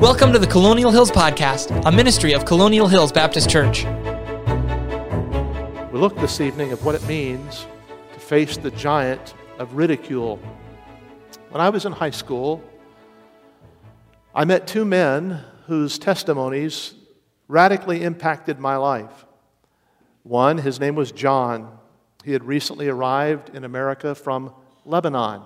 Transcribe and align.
Welcome 0.00 0.32
to 0.32 0.38
the 0.38 0.46
Colonial 0.46 0.90
Hills 0.90 1.10
Podcast, 1.10 1.84
a 1.84 1.92
ministry 1.92 2.32
of 2.32 2.46
Colonial 2.46 2.88
Hills 2.88 3.12
Baptist 3.12 3.50
Church. 3.50 3.84
We 5.92 5.98
look 5.98 6.16
this 6.16 6.40
evening 6.40 6.72
at 6.72 6.80
what 6.80 6.94
it 6.94 7.06
means 7.06 7.66
to 8.14 8.18
face 8.18 8.56
the 8.56 8.70
giant 8.70 9.34
of 9.58 9.74
ridicule. 9.74 10.40
When 11.50 11.60
I 11.60 11.68
was 11.68 11.84
in 11.84 11.92
high 11.92 12.12
school, 12.12 12.64
I 14.34 14.46
met 14.46 14.66
two 14.66 14.86
men 14.86 15.44
whose 15.66 15.98
testimonies 15.98 16.94
radically 17.46 18.02
impacted 18.02 18.58
my 18.58 18.76
life. 18.76 19.26
One, 20.22 20.56
his 20.56 20.80
name 20.80 20.94
was 20.94 21.12
John. 21.12 21.78
He 22.24 22.32
had 22.32 22.44
recently 22.44 22.88
arrived 22.88 23.54
in 23.54 23.64
America 23.64 24.14
from 24.14 24.54
Lebanon. 24.86 25.42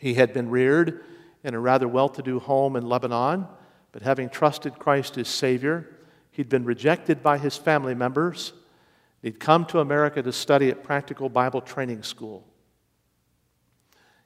He 0.00 0.14
had 0.14 0.32
been 0.32 0.48
reared 0.48 1.04
in 1.46 1.54
a 1.54 1.60
rather 1.60 1.86
well 1.86 2.08
to 2.08 2.22
do 2.22 2.40
home 2.40 2.74
in 2.74 2.88
Lebanon, 2.88 3.46
but 3.92 4.02
having 4.02 4.28
trusted 4.28 4.80
Christ 4.80 5.16
as 5.16 5.28
Savior, 5.28 5.88
he'd 6.32 6.48
been 6.48 6.64
rejected 6.64 7.22
by 7.22 7.38
his 7.38 7.56
family 7.56 7.94
members. 7.94 8.52
He'd 9.22 9.38
come 9.38 9.64
to 9.66 9.78
America 9.78 10.20
to 10.22 10.32
study 10.32 10.70
at 10.70 10.82
Practical 10.82 11.28
Bible 11.28 11.60
Training 11.60 12.02
School. 12.02 12.44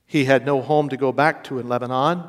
He 0.07 0.25
had 0.25 0.47
no 0.47 0.63
home 0.63 0.89
to 0.89 0.97
go 0.97 1.13
back 1.13 1.45
to 1.45 1.59
in 1.59 1.69
Lebanon, 1.69 2.25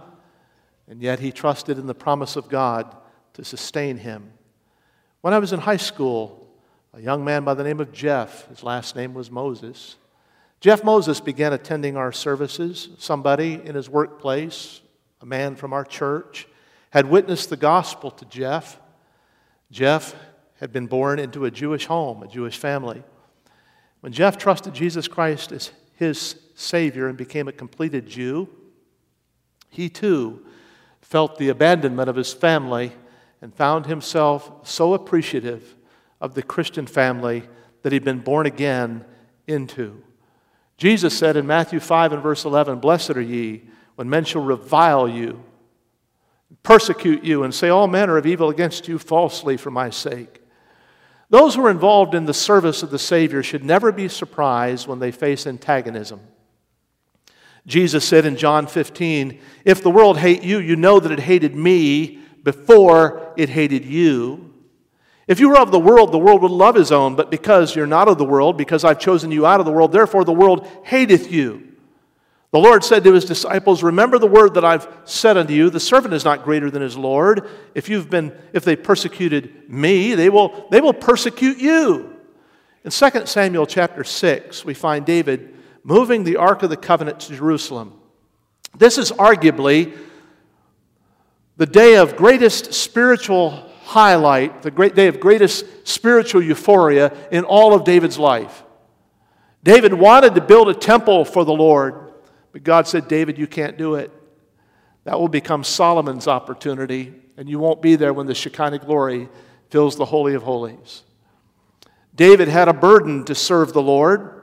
and 0.89 1.01
yet 1.01 1.21
he 1.21 1.31
trusted 1.31 1.79
in 1.79 1.87
the 1.87 1.95
promise 1.95 2.35
of 2.35 2.49
God 2.49 2.93
to 3.35 3.45
sustain 3.45 3.97
him. 3.97 4.33
When 5.21 5.33
I 5.33 5.39
was 5.39 5.53
in 5.53 5.61
high 5.61 5.77
school, 5.77 6.49
a 6.93 6.99
young 6.99 7.23
man 7.23 7.45
by 7.45 7.53
the 7.53 7.63
name 7.63 7.79
of 7.79 7.93
Jeff, 7.93 8.45
his 8.49 8.61
last 8.61 8.97
name 8.97 9.13
was 9.13 9.31
Moses, 9.31 9.95
Jeff 10.61 10.83
Moses 10.83 11.19
began 11.19 11.53
attending 11.53 11.97
our 11.97 12.11
services. 12.11 12.89
Somebody 12.99 13.53
in 13.53 13.73
his 13.73 13.89
workplace, 13.89 14.81
a 15.21 15.25
man 15.25 15.55
from 15.55 15.73
our 15.73 15.85
church, 15.85 16.47
had 16.89 17.09
witnessed 17.09 17.49
the 17.49 17.57
gospel 17.57 18.11
to 18.11 18.25
Jeff. 18.25 18.79
Jeff 19.71 20.15
had 20.59 20.73
been 20.73 20.87
born 20.87 21.19
into 21.19 21.45
a 21.45 21.51
Jewish 21.51 21.85
home, 21.85 22.23
a 22.23 22.27
Jewish 22.27 22.57
family. 22.57 23.03
When 24.01 24.11
Jeff 24.11 24.37
trusted 24.37 24.73
Jesus 24.73 25.07
Christ 25.07 25.51
as 25.51 25.71
his 25.95 26.35
Savior 26.55 27.07
and 27.07 27.17
became 27.17 27.47
a 27.47 27.53
completed 27.53 28.07
Jew, 28.07 28.49
he 29.69 29.89
too 29.89 30.45
felt 31.01 31.37
the 31.37 31.49
abandonment 31.49 32.09
of 32.09 32.15
his 32.15 32.33
family 32.33 32.91
and 33.41 33.53
found 33.53 33.85
himself 33.85 34.67
so 34.67 34.93
appreciative 34.93 35.75
of 36.19 36.33
the 36.35 36.43
Christian 36.43 36.85
family 36.85 37.43
that 37.81 37.91
he'd 37.91 38.03
been 38.03 38.19
born 38.19 38.45
again 38.45 39.05
into. 39.47 40.03
Jesus 40.77 41.17
said 41.17 41.37
in 41.37 41.45
Matthew 41.45 41.79
5 41.79 42.13
and 42.13 42.23
verse 42.23 42.45
11, 42.45 42.79
Blessed 42.79 43.11
are 43.11 43.21
ye 43.21 43.63
when 43.95 44.09
men 44.09 44.25
shall 44.25 44.43
revile 44.43 45.07
you, 45.07 45.43
persecute 46.63 47.23
you, 47.23 47.43
and 47.43 47.53
say 47.53 47.69
all 47.69 47.87
manner 47.87 48.17
of 48.17 48.25
evil 48.25 48.49
against 48.49 48.87
you 48.87 48.97
falsely 48.97 49.57
for 49.57 49.71
my 49.71 49.89
sake. 49.89 50.41
Those 51.29 51.55
who 51.55 51.65
are 51.65 51.71
involved 51.71 52.13
in 52.13 52.25
the 52.25 52.33
service 52.33 52.83
of 52.83 52.91
the 52.91 52.99
Savior 52.99 53.41
should 53.41 53.63
never 53.63 53.91
be 53.91 54.07
surprised 54.09 54.87
when 54.87 54.99
they 54.99 55.11
face 55.11 55.47
antagonism. 55.47 56.19
Jesus 57.65 58.03
said 58.05 58.25
in 58.25 58.37
John 58.37 58.67
15, 58.67 59.39
If 59.63 59.81
the 59.81 59.89
world 59.89 60.17
hate 60.17 60.43
you, 60.43 60.59
you 60.59 60.75
know 60.75 60.99
that 60.99 61.11
it 61.11 61.19
hated 61.19 61.55
me 61.55 62.19
before 62.43 63.33
it 63.37 63.49
hated 63.49 63.85
you. 63.85 64.53
If 65.27 65.39
you 65.39 65.49
were 65.49 65.59
of 65.59 65.71
the 65.71 65.79
world, 65.79 66.11
the 66.11 66.17
world 66.17 66.41
would 66.41 66.51
love 66.51 66.75
his 66.75 66.91
own, 66.91 67.15
but 67.15 67.31
because 67.31 67.75
you're 67.75 67.87
not 67.87 68.07
of 68.07 68.17
the 68.17 68.25
world, 68.25 68.57
because 68.57 68.83
I've 68.83 68.99
chosen 68.99 69.31
you 69.31 69.45
out 69.45 69.59
of 69.59 69.65
the 69.65 69.71
world, 69.71 69.91
therefore 69.91 70.25
the 70.25 70.33
world 70.33 70.67
hateth 70.83 71.31
you. 71.31 71.75
The 72.51 72.59
Lord 72.59 72.83
said 72.83 73.05
to 73.05 73.13
his 73.13 73.23
disciples, 73.23 73.81
Remember 73.81 74.19
the 74.19 74.27
word 74.27 74.55
that 74.55 74.65
I've 74.65 74.87
said 75.05 75.37
unto 75.37 75.53
you, 75.53 75.69
the 75.69 75.79
servant 75.79 76.13
is 76.13 76.25
not 76.25 76.43
greater 76.43 76.69
than 76.69 76.81
his 76.81 76.97
Lord. 76.97 77.47
If 77.73 77.87
you've 77.87 78.09
been, 78.09 78.37
if 78.51 78.65
they 78.65 78.75
persecuted 78.75 79.69
me, 79.69 80.15
they 80.15 80.29
will, 80.29 80.67
they 80.69 80.81
will 80.81 80.93
persecute 80.93 81.59
you. 81.59 82.17
In 82.83 82.91
2 82.91 83.25
Samuel 83.25 83.65
chapter 83.65 84.03
6, 84.03 84.65
we 84.65 84.73
find 84.73 85.05
David 85.05 85.55
moving 85.83 86.23
the 86.23 86.37
Ark 86.37 86.61
of 86.63 86.69
the 86.69 86.77
Covenant 86.77 87.21
to 87.21 87.35
Jerusalem. 87.35 87.93
This 88.77 88.97
is 88.97 89.11
arguably 89.13 89.97
the 91.55 91.65
day 91.65 91.95
of 91.95 92.17
greatest 92.17 92.73
spiritual 92.73 93.51
highlight, 93.83 94.61
the 94.61 94.71
great 94.71 94.95
day 94.95 95.07
of 95.07 95.19
greatest 95.19 95.87
spiritual 95.87 96.41
euphoria 96.41 97.13
in 97.31 97.45
all 97.45 97.73
of 97.73 97.83
David's 97.83 98.17
life. 98.17 98.63
David 99.63 99.93
wanted 99.93 100.35
to 100.35 100.41
build 100.41 100.69
a 100.69 100.73
temple 100.73 101.23
for 101.23 101.45
the 101.45 101.53
Lord, 101.53 102.10
but 102.51 102.63
God 102.63 102.87
said, 102.87 103.07
David, 103.07 103.37
you 103.37 103.47
can't 103.47 103.77
do 103.77 103.95
it. 103.95 104.11
That 105.03 105.19
will 105.19 105.29
become 105.29 105.63
Solomon's 105.63 106.27
opportunity, 106.27 107.13
and 107.37 107.49
you 107.49 107.59
won't 107.59 107.81
be 107.81 107.95
there 107.95 108.13
when 108.13 108.27
the 108.27 108.35
Shekinah 108.35 108.79
glory 108.79 109.29
fills 109.69 109.95
the 109.95 110.05
Holy 110.05 110.35
of 110.35 110.43
Holies. 110.43 111.03
David 112.15 112.49
had 112.49 112.67
a 112.67 112.73
burden 112.73 113.23
to 113.25 113.35
serve 113.35 113.73
the 113.73 113.81
Lord. 113.81 114.41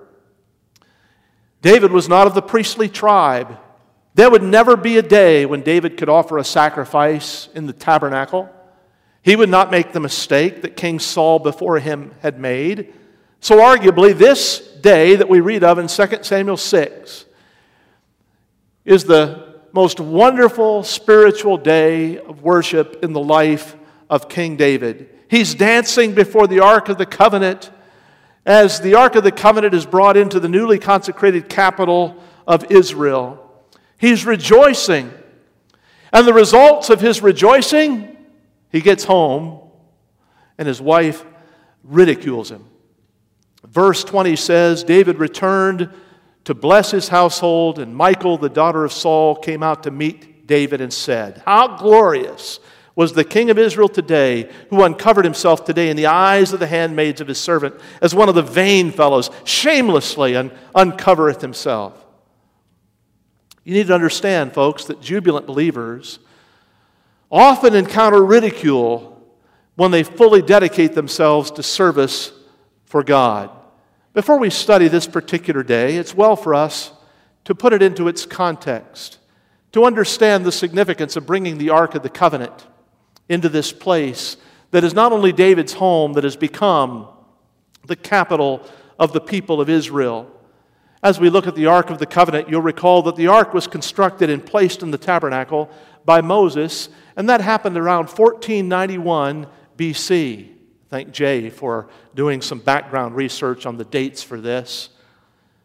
David 1.63 1.93
was 1.93 2.09
not 2.09 2.27
of 2.27 2.35
the 2.35 2.43
priestly 2.43 2.89
tribe. 2.89 3.59
There 4.15 4.31
would 4.31 4.43
never 4.43 4.77
be 4.77 4.99
a 4.99 5.03
day 5.03 5.47
when 5.47 5.63
David 5.63 5.97
could 5.97 6.09
offer 6.09 6.39
a 6.39 6.45
sacrifice 6.45 7.49
in 7.55 7.67
the 7.67 7.73
tabernacle. 7.73 8.51
He 9.23 9.37
would 9.37 9.51
not 9.51 9.71
make 9.71 9.93
the 9.93 10.01
mistake 10.01 10.63
that 10.63 10.77
King 10.77 10.99
Saul 10.99 11.39
before 11.39 11.79
him 11.79 12.15
had 12.21 12.41
made. 12.41 12.95
So, 13.41 13.59
arguably, 13.59 14.17
this 14.17 14.59
day 14.59 15.15
that 15.15 15.29
we 15.29 15.41
read 15.41 15.63
of 15.63 15.79
in 15.79 15.87
2 15.87 16.23
Samuel 16.23 16.57
6 16.57 17.27
is 18.89 19.05
the 19.05 19.47
most 19.73 20.01
wonderful 20.01 20.83
spiritual 20.83 21.59
day 21.59 22.17
of 22.17 22.43
worship 22.43 23.05
in 23.05 23.13
the 23.13 23.21
life 23.21 23.77
of 24.09 24.31
King 24.31 24.57
David. 24.57 25.11
He's 25.29 25.55
dancing 25.55 26.15
before 26.15 26.47
the 26.47 26.61
Ark 26.61 26.89
of 26.89 26.97
the 26.97 27.05
Covenant 27.05 27.71
as 28.47 28.81
the 28.81 28.95
Ark 28.95 29.15
of 29.15 29.25
the 29.25 29.31
Covenant 29.31 29.75
is 29.75 29.85
brought 29.85 30.17
into 30.17 30.41
the 30.41 30.49
newly 30.49 30.79
consecrated 30.79 31.51
capital 31.51 32.17
of 32.47 32.73
Israel. 32.73 33.63
He's 33.99 34.25
rejoicing. 34.25 35.13
And 36.11 36.27
the 36.27 36.33
results 36.33 36.89
of 36.89 37.03
his 37.03 37.21
rejoicing 37.21 38.17
he 38.73 38.81
gets 38.81 39.05
home, 39.05 39.69
and 40.57 40.67
his 40.67 40.81
wife 40.81 41.27
ridicules 41.85 42.51
him. 42.51 42.65
Verse 43.65 44.03
20 44.03 44.35
says 44.37 44.83
David 44.83 45.19
returned 45.19 45.91
to 46.49 46.55
bless 46.55 46.91
his 46.91 47.09
household, 47.09 47.79
and 47.79 47.95
Michal, 47.95 48.39
the 48.39 48.49
daughter 48.49 48.83
of 48.83 48.91
Saul, 48.91 49.37
came 49.37 49.63
out 49.63 49.83
to 49.83 49.91
meet 49.91 50.47
David 50.47 50.81
and 50.81 50.91
said, 50.91 51.43
How 51.45 51.77
glorious 51.77 52.59
was 52.97 53.13
the 53.13 53.23
king 53.23 53.51
of 53.51 53.59
Israel 53.59 53.91
today, 53.91 54.51
who 54.71 54.83
uncovered 54.83 55.27
himself 55.27 55.67
today 55.67 55.91
in 55.91 55.97
the 55.99 56.07
eyes 56.07 56.55
of 56.55 56.59
the 56.59 56.67
handmaids 56.67 57.21
of 57.21 57.29
his 57.29 57.39
servant, 57.39 57.79
as 58.01 58.15
one 58.15 58.31
of 58.31 58.35
the 58.35 58.41
vain 58.41 58.91
fellows 58.91 59.29
shamelessly 59.45 60.37
un- 60.37 60.51
uncovereth 60.75 61.43
himself. 61.43 62.03
You 63.63 63.75
need 63.75 63.89
to 63.89 63.95
understand, 63.95 64.55
folks, 64.55 64.87
that 64.87 65.03
jubilant 65.03 65.47
believers 65.47 66.19
often 67.31 67.75
encounter 67.75 68.25
ridicule 68.25 69.23
when 69.75 69.91
they 69.91 70.03
fully 70.03 70.41
dedicate 70.41 70.95
themselves 70.95 71.51
to 71.51 71.63
service 71.63 72.33
for 72.87 73.05
God. 73.05 73.51
Before 74.19 74.41
we 74.41 74.51
study 74.51 74.89
this 74.89 75.07
particular 75.07 75.63
day, 75.63 75.95
it's 75.95 76.13
well 76.13 76.35
for 76.35 76.53
us 76.53 76.91
to 77.45 77.55
put 77.55 77.73
it 77.73 77.83
into 77.83 78.09
its 78.09 78.27
context, 78.27 79.19
to 79.71 79.85
understand 79.85 80.45
the 80.45 80.51
significance 80.51 81.15
of 81.15 81.25
bringing 81.25 81.57
the 81.57 81.71
Ark 81.71 81.95
of 81.95 82.03
the 82.03 82.09
Covenant 82.09 82.67
into 83.29 83.49
this 83.49 83.73
place 83.73 84.37
that 84.73 84.83
is 84.83 84.93
not 84.93 85.13
only 85.13 85.31
David's 85.31 85.75
home, 85.75 86.15
that 86.15 86.25
has 86.25 86.35
become 86.35 87.07
the 87.87 87.95
capital 87.95 88.67
of 88.99 89.13
the 89.13 89.21
people 89.21 89.61
of 89.61 89.71
Israel. 89.71 90.29
As 91.01 91.21
we 91.21 91.31
look 91.31 91.47
at 91.47 91.55
the 91.55 91.67
Ark 91.67 91.89
of 91.89 92.01
the 92.01 92.05
Covenant, 92.05 92.49
you'll 92.49 92.61
recall 92.61 93.03
that 93.03 93.15
the 93.15 93.29
Ark 93.29 93.55
was 93.55 93.69
constructed 93.69 94.31
and 94.31 94.45
placed 94.45 94.83
in 94.83 94.91
the 94.91 94.99
tabernacle 94.99 95.71
by 96.05 96.23
Moses 96.23 96.89
and 97.15 97.29
that 97.29 97.41
happened 97.41 97.77
around 97.77 98.09
1491 98.09 99.47
BC. 99.77 100.58
Thank 100.91 101.11
Jay 101.11 101.51
for 101.51 101.91
doing 102.15 102.41
some 102.41 102.61
background 102.61 103.15
research 103.15 103.67
on 103.67 103.77
the 103.77 103.85
dates 103.85 104.23
for 104.23 104.41
this. 104.41 104.89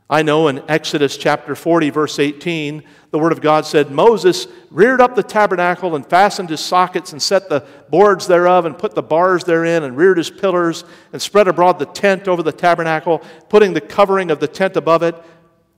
I 0.10 0.22
know 0.22 0.50
in 0.50 0.62
Exodus 0.70 1.16
chapter 1.16 1.56
40, 1.56 1.92
verse 1.92 2.20
18, 2.20 2.84
the 3.10 3.18
Word 3.18 3.32
of 3.32 3.40
God 3.40 3.66
said, 3.66 3.90
Moses 3.90 4.48
reared 4.70 5.00
up 5.00 5.16
the 5.16 5.24
tabernacle 5.24 5.96
and 5.96 6.06
fastened 6.06 6.50
his 6.50 6.60
sockets 6.60 7.14
and 7.14 7.22
set 7.22 7.48
the 7.48 7.66
boards 7.90 8.28
thereof 8.28 8.66
and 8.66 8.78
put 8.78 8.96
the 8.96 9.02
bars 9.02 9.46
therein 9.46 9.84
and 9.84 9.96
reared 9.96 10.18
his 10.18 10.30
pillars 10.30 10.84
and 11.14 11.22
spread 11.22 11.48
abroad 11.48 11.80
the 11.80 11.86
tent 11.86 12.28
over 12.28 12.44
the 12.44 12.52
tabernacle, 12.52 13.20
putting 13.48 13.72
the 13.72 13.80
covering 13.80 14.30
of 14.30 14.42
the 14.42 14.48
tent 14.48 14.76
above 14.76 15.04
it 15.04 15.16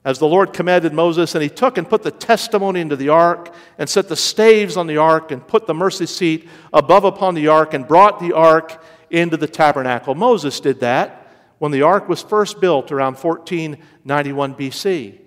as 0.03 0.18
the 0.18 0.27
Lord 0.27 0.53
commanded 0.53 0.92
Moses, 0.92 1.36
and 1.36 1.44
he 1.44 1.50
took 1.50 1.77
and 1.77 1.88
put 1.88 2.01
the 2.01 2.12
testimony 2.12 2.80
into 2.80 2.95
the 2.95 3.09
ark, 3.09 3.53
and 3.77 3.88
set 3.89 4.07
the 4.07 4.15
staves 4.15 4.77
on 4.77 4.86
the 4.86 4.97
ark, 4.97 5.31
and 5.31 5.45
put 5.47 5.65
the 5.65 5.74
mercy 5.74 6.06
seat 6.06 6.47
above 6.74 7.03
upon 7.03 7.33
the 7.33 7.47
ark, 7.47 7.74
and 7.74 7.88
brought 7.88 8.19
the 8.19 8.31
ark 8.31 8.83
into 9.10 9.38
the 9.38 9.48
tabernacle. 9.48 10.16
Moses 10.16 10.60
did 10.60 10.80
that 10.81 11.28
when 11.57 11.72
the 11.72 11.81
ark 11.81 12.10
was 12.10 12.22
first 12.22 12.60
built 12.60 12.92
around 12.92 13.16
1491 13.16 14.56
BC. 14.56 15.19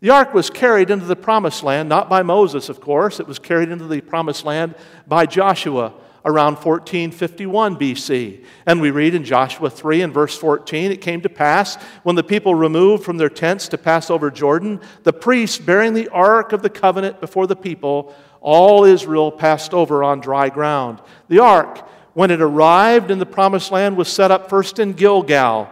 The 0.00 0.10
ark 0.10 0.32
was 0.32 0.48
carried 0.48 0.90
into 0.90 1.04
the 1.04 1.16
promised 1.16 1.62
land, 1.62 1.88
not 1.88 2.08
by 2.08 2.22
Moses, 2.22 2.68
of 2.68 2.80
course. 2.80 3.20
It 3.20 3.26
was 3.26 3.38
carried 3.38 3.70
into 3.70 3.86
the 3.86 4.00
promised 4.00 4.44
land 4.44 4.74
by 5.06 5.26
Joshua 5.26 5.92
around 6.24 6.54
1451 6.54 7.76
BC. 7.76 8.44
And 8.66 8.80
we 8.80 8.90
read 8.90 9.14
in 9.14 9.24
Joshua 9.24 9.70
3 9.70 10.02
and 10.02 10.12
verse 10.12 10.36
14 10.36 10.90
it 10.90 11.00
came 11.00 11.20
to 11.22 11.28
pass 11.28 11.76
when 12.02 12.16
the 12.16 12.22
people 12.22 12.54
removed 12.54 13.04
from 13.04 13.16
their 13.16 13.28
tents 13.28 13.68
to 13.68 13.78
pass 13.78 14.10
over 14.10 14.30
Jordan, 14.30 14.80
the 15.02 15.12
priests 15.12 15.58
bearing 15.58 15.94
the 15.94 16.08
ark 16.08 16.52
of 16.52 16.62
the 16.62 16.70
covenant 16.70 17.20
before 17.20 17.46
the 17.46 17.56
people, 17.56 18.14
all 18.40 18.84
Israel 18.84 19.30
passed 19.30 19.74
over 19.74 20.02
on 20.02 20.20
dry 20.20 20.48
ground. 20.48 21.00
The 21.28 21.40
ark, 21.40 21.86
when 22.14 22.30
it 22.30 22.40
arrived 22.40 23.10
in 23.10 23.18
the 23.18 23.26
promised 23.26 23.70
land, 23.70 23.96
was 23.96 24.08
set 24.08 24.30
up 24.30 24.48
first 24.48 24.78
in 24.78 24.92
Gilgal 24.92 25.70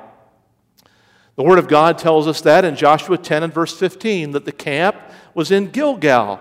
the 1.38 1.44
Word 1.44 1.60
of 1.60 1.68
God 1.68 1.98
tells 1.98 2.26
us 2.26 2.40
that 2.40 2.64
in 2.64 2.74
Joshua 2.74 3.16
10 3.16 3.44
and 3.44 3.54
verse 3.54 3.72
15 3.78 4.32
that 4.32 4.44
the 4.44 4.50
camp 4.50 4.96
was 5.34 5.52
in 5.52 5.70
Gilgal, 5.70 6.40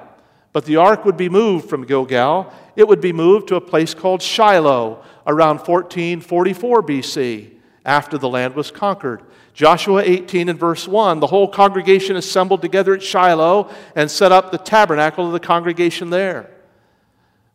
but 0.54 0.66
the 0.66 0.78
ark 0.78 1.06
would 1.06 1.18
be 1.18 1.30
moved 1.30 1.70
from 1.70 1.86
Gilgal. 1.86 2.52
It 2.76 2.88
would 2.88 3.00
be 3.00 3.14
moved 3.14 3.48
to 3.50 3.58
a 3.58 3.62
place 3.62 3.94
called 3.94 4.24
Shiloh 4.24 5.04
around 5.28 5.58
1444 5.58 6.82
BC 6.82 7.52
after 7.86 8.18
the 8.18 8.28
land 8.28 8.56
was 8.56 8.72
conquered. 8.72 9.22
Joshua 9.54 10.02
18 10.04 10.50
and 10.50 10.58
verse 10.58 10.88
1 10.88 11.20
the 11.20 11.28
whole 11.28 11.48
congregation 11.48 12.16
assembled 12.16 12.64
together 12.64 12.96
at 12.96 13.04
Shiloh 13.04 13.72
and 13.96 14.10
set 14.10 14.32
up 14.32 14.52
the 14.52 14.58
tabernacle 14.58 15.28
of 15.28 15.32
the 15.32 15.40
congregation 15.40 16.10
there. 16.10 16.50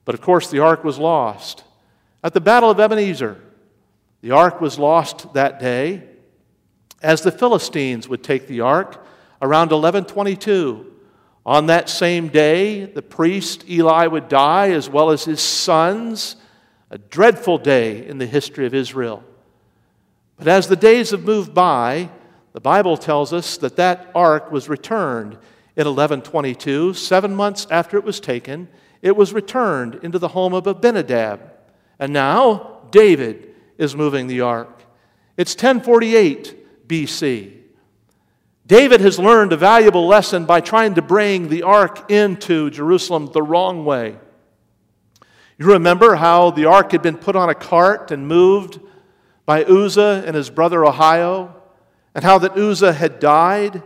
But 0.05 0.15
of 0.15 0.21
course, 0.21 0.49
the 0.49 0.61
ark 0.61 0.85
was 0.85 0.97
lost. 0.97 1.65
At 2.25 2.35
the 2.35 2.41
Battle 2.41 2.71
of 2.71 2.79
Ebenezer, 2.79 3.41
the 4.21 4.31
ark 4.31 4.61
was 4.61 4.79
lost 4.79 5.35
that 5.35 5.59
day 5.59 6.05
as 7.03 7.23
the 7.23 7.33
Philistines 7.33 8.09
would 8.09 8.23
take 8.23 8.47
the 8.47 8.61
ark 8.61 9.05
around 9.41 9.73
1122. 9.73 10.87
On 11.45 11.67
that 11.67 11.89
same 11.89 12.29
day, 12.29 12.85
the 12.85 13.03
priest 13.03 13.69
Eli 13.69 14.07
would 14.07 14.29
die, 14.29 14.71
as 14.71 14.89
well 14.89 15.11
as 15.11 15.25
his 15.25 15.41
sons. 15.41 16.37
A 16.91 16.99
dreadful 16.99 17.59
day 17.59 18.07
in 18.07 18.19
the 18.19 18.27
history 18.27 18.67
of 18.67 18.75
Israel. 18.75 19.25
But 20.37 20.47
as 20.47 20.69
the 20.69 20.77
days 20.77 21.11
have 21.11 21.25
moved 21.25 21.55
by, 21.55 22.11
the 22.53 22.61
Bible 22.61 22.97
tells 22.97 23.33
us 23.33 23.57
that 23.57 23.77
that 23.77 24.11
ark 24.15 24.53
was 24.53 24.69
returned 24.69 25.33
in 25.75 25.87
1122. 25.87 26.95
Seven 26.95 27.35
months 27.35 27.67
after 27.71 27.97
it 27.97 28.05
was 28.05 28.21
taken, 28.21 28.69
it 29.01 29.17
was 29.17 29.33
returned 29.33 29.97
into 30.03 30.19
the 30.19 30.29
home 30.29 30.53
of 30.53 30.67
Abinadab. 30.67 31.41
And 32.03 32.13
now 32.13 32.81
David 32.91 33.55
is 33.79 33.95
moving 33.95 34.27
the 34.27 34.41
ark. 34.41 34.83
It's 35.37 35.55
1048 35.55 36.89
BC. 36.89 37.53
David 38.67 39.01
has 39.01 39.21
learned 39.21 39.53
a 39.53 39.57
valuable 39.57 40.09
lesson 40.09 40.45
by 40.45 40.61
trying 40.61 40.95
to 40.95 41.01
bring 41.01 41.49
the 41.49 41.63
ark 41.63 42.11
into 42.11 42.71
Jerusalem 42.71 43.31
the 43.33 43.41
wrong 43.41 43.85
way. 43.85 44.17
You 45.57 45.67
remember 45.67 46.17
how 46.17 46.51
the 46.51 46.65
ark 46.65 46.91
had 46.91 47.03
been 47.03 47.17
put 47.17 47.37
on 47.37 47.49
a 47.49 47.55
cart 47.55 48.11
and 48.11 48.27
moved 48.27 48.81
by 49.47 49.63
Uzzah 49.63 50.25
and 50.27 50.35
his 50.35 50.51
brother 50.51 50.81
Ahio, 50.81 51.55
and 52.17 52.25
how 52.25 52.37
that 52.39 52.59
Uzzah 52.59 52.95
had 52.95 53.21
died? 53.21 53.81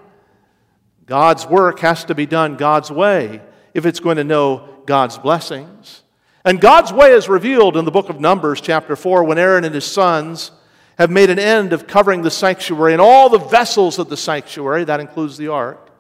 God's 1.04 1.46
work 1.46 1.80
has 1.80 2.06
to 2.06 2.14
be 2.14 2.24
done 2.24 2.56
God's 2.56 2.90
way 2.90 3.42
if 3.74 3.84
it's 3.84 4.00
going 4.00 4.16
to 4.16 4.24
know 4.24 4.66
God's 4.86 5.18
blessings. 5.18 6.02
And 6.46 6.60
God's 6.60 6.93
way 6.93 7.10
is 7.10 7.28
revealed 7.28 7.76
in 7.76 7.84
the 7.84 7.90
book 7.90 8.08
of 8.08 8.20
Numbers, 8.20 8.60
chapter 8.60 8.94
4, 8.94 9.25
when 9.25 9.37
Aaron 9.37 9.64
and 9.64 9.75
his 9.75 9.84
sons 9.84 10.52
have 10.96 11.10
made 11.10 11.28
an 11.28 11.40
end 11.40 11.72
of 11.72 11.88
covering 11.88 12.22
the 12.22 12.31
sanctuary 12.31 12.93
and 12.93 13.02
all 13.02 13.28
the 13.28 13.40
vessels 13.40 13.98
of 13.98 14.08
the 14.08 14.16
sanctuary, 14.16 14.84
that 14.84 15.00
includes 15.00 15.37
the 15.37 15.48
ark, 15.48 15.90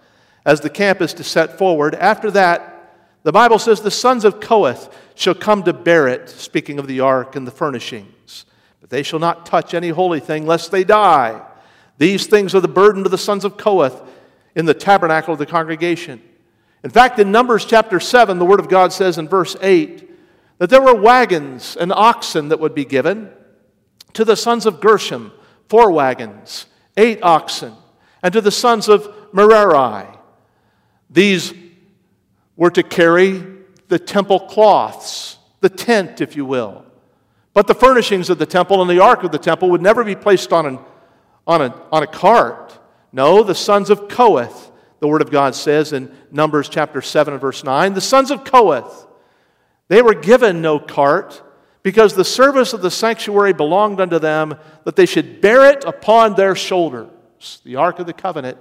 as 0.44 0.60
the 0.60 0.70
camp 0.70 1.00
is 1.02 1.12
to 1.14 1.24
set 1.24 1.58
forward. 1.58 1.96
After 1.96 2.30
that, 2.30 2.92
the 3.24 3.32
Bible 3.32 3.58
says 3.58 3.80
the 3.80 3.90
sons 3.90 4.24
of 4.24 4.38
Kohath 4.38 4.88
shall 5.16 5.34
come 5.34 5.64
to 5.64 5.72
bear 5.72 6.06
it, 6.06 6.28
speaking 6.28 6.78
of 6.78 6.86
the 6.86 7.00
ark 7.00 7.34
and 7.34 7.44
the 7.44 7.50
furnishings. 7.50 8.46
But 8.80 8.90
they 8.90 9.02
shall 9.02 9.18
not 9.18 9.46
touch 9.46 9.74
any 9.74 9.88
holy 9.88 10.20
thing 10.20 10.46
lest 10.46 10.70
they 10.70 10.84
die. 10.84 11.44
These 11.98 12.28
things 12.28 12.54
are 12.54 12.60
the 12.60 12.68
burden 12.68 13.02
to 13.02 13.10
the 13.10 13.18
sons 13.18 13.44
of 13.44 13.56
Kohath 13.56 14.00
in 14.54 14.64
the 14.64 14.74
tabernacle 14.74 15.32
of 15.32 15.40
the 15.40 15.46
congregation. 15.46 16.22
In 16.84 16.90
fact, 16.90 17.18
in 17.18 17.32
Numbers 17.32 17.64
chapter 17.64 17.98
7, 17.98 18.38
the 18.38 18.44
Word 18.44 18.60
of 18.60 18.68
God 18.68 18.92
says 18.92 19.18
in 19.18 19.26
verse 19.26 19.56
8 19.60 20.05
that 20.58 20.70
there 20.70 20.82
were 20.82 20.94
wagons 20.94 21.76
and 21.76 21.92
oxen 21.92 22.48
that 22.48 22.60
would 22.60 22.74
be 22.74 22.84
given 22.84 23.30
to 24.14 24.24
the 24.24 24.36
sons 24.36 24.66
of 24.66 24.80
Gershom, 24.80 25.32
four 25.68 25.90
wagons, 25.90 26.66
eight 26.96 27.18
oxen. 27.22 27.74
And 28.22 28.32
to 28.32 28.40
the 28.40 28.50
sons 28.50 28.88
of 28.88 29.14
Merari, 29.32 30.06
these 31.10 31.52
were 32.56 32.70
to 32.70 32.82
carry 32.82 33.44
the 33.88 33.98
temple 33.98 34.40
cloths, 34.40 35.38
the 35.60 35.68
tent, 35.68 36.20
if 36.20 36.34
you 36.34 36.44
will. 36.44 36.84
But 37.52 37.66
the 37.66 37.74
furnishings 37.74 38.30
of 38.30 38.38
the 38.38 38.46
temple 38.46 38.80
and 38.80 38.90
the 38.90 39.02
ark 39.02 39.22
of 39.22 39.32
the 39.32 39.38
temple 39.38 39.70
would 39.70 39.82
never 39.82 40.04
be 40.04 40.14
placed 40.14 40.52
on, 40.52 40.66
an, 40.66 40.78
on, 41.46 41.62
a, 41.62 41.82
on 41.92 42.02
a 42.02 42.06
cart. 42.06 42.78
No, 43.12 43.42
the 43.42 43.54
sons 43.54 43.90
of 43.90 44.08
Kohath, 44.08 44.70
the 45.00 45.08
Word 45.08 45.22
of 45.22 45.30
God 45.30 45.54
says 45.54 45.92
in 45.92 46.14
Numbers 46.30 46.68
chapter 46.68 47.00
7 47.00 47.34
and 47.34 47.40
verse 47.40 47.62
9, 47.62 47.94
the 47.94 48.00
sons 48.00 48.30
of 48.30 48.44
Kohath, 48.44 49.06
they 49.88 50.02
were 50.02 50.14
given 50.14 50.62
no 50.62 50.78
cart, 50.78 51.42
because 51.82 52.14
the 52.14 52.24
service 52.24 52.72
of 52.72 52.82
the 52.82 52.90
sanctuary 52.90 53.52
belonged 53.52 54.00
unto 54.00 54.18
them, 54.18 54.56
that 54.84 54.96
they 54.96 55.06
should 55.06 55.40
bear 55.40 55.70
it 55.70 55.84
upon 55.84 56.34
their 56.34 56.56
shoulders. 56.56 57.60
The 57.64 57.76
Ark 57.76 58.00
of 58.00 58.06
the 58.06 58.12
Covenant 58.12 58.58